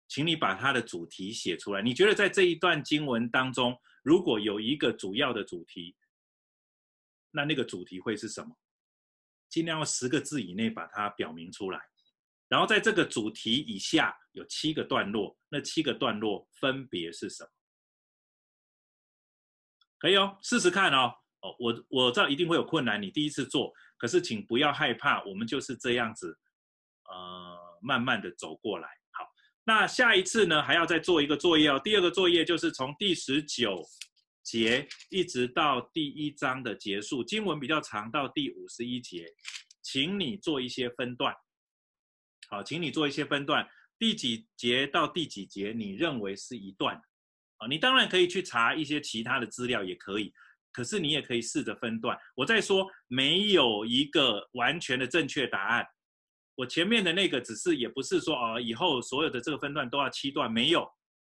[0.07, 1.81] 请你把它的主题写出来。
[1.81, 5.95] 你觉得在这一段经文当中，如果有一个主要的主题？
[7.31, 8.55] 那那个主题会是什么？
[9.55, 11.79] 尽量用十个字以内把它表明出来，
[12.49, 17.49] 然后在这个主题以下有七个段落，那七个段落分别是什么？
[19.97, 21.15] 可以哦，试试看哦。
[21.39, 26.37] 哦，我我知道一定会有困难，你第一次做，可是请不要害怕，我们就是这样子，
[27.05, 28.89] 呃，慢慢的走过来。
[29.11, 29.25] 好，
[29.63, 31.79] 那下一次呢，还要再做一个作业哦。
[31.81, 33.81] 第二个作业就是从第十九。
[34.45, 39.25] 节一直到第一章的结束，经文比较长，到第五十一节，
[39.81, 41.35] 请你做一些分段。
[42.47, 43.67] 好，请你做一些分段，
[43.97, 46.95] 第几节到第几节，你认为是一段？
[47.57, 50.31] 啊，你当然可以去查一些其他的资料，也可以。
[50.71, 52.15] 可是你也可以试着分段。
[52.35, 55.83] 我在说，没有一个完全的正确答案。
[56.53, 60.81] 我前面的那个只是，也不是说哦，以后所有的这个分段都要七段，没有。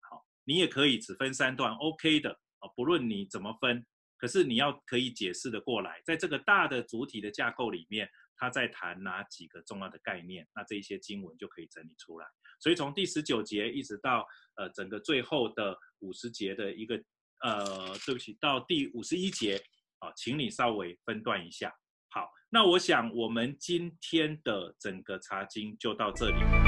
[0.00, 2.36] 好，你也可以只分三段，OK 的。
[2.58, 3.84] 啊不论你怎么分，
[4.18, 12.26] 可是你要可以解释的过来，在这个大的主体的架构里面，他在谈哪几个重要的概念，那这一些经文就可以整理出来。
[12.58, 14.26] 所以从第十九节一直到
[14.56, 16.96] 呃整个最后的五十节的一个
[17.42, 19.62] 呃，对不起，到第五十一节
[19.98, 21.70] 啊，请你稍微分段一下。
[22.08, 26.65] 好，那我想我们今天的整个查经就到这里。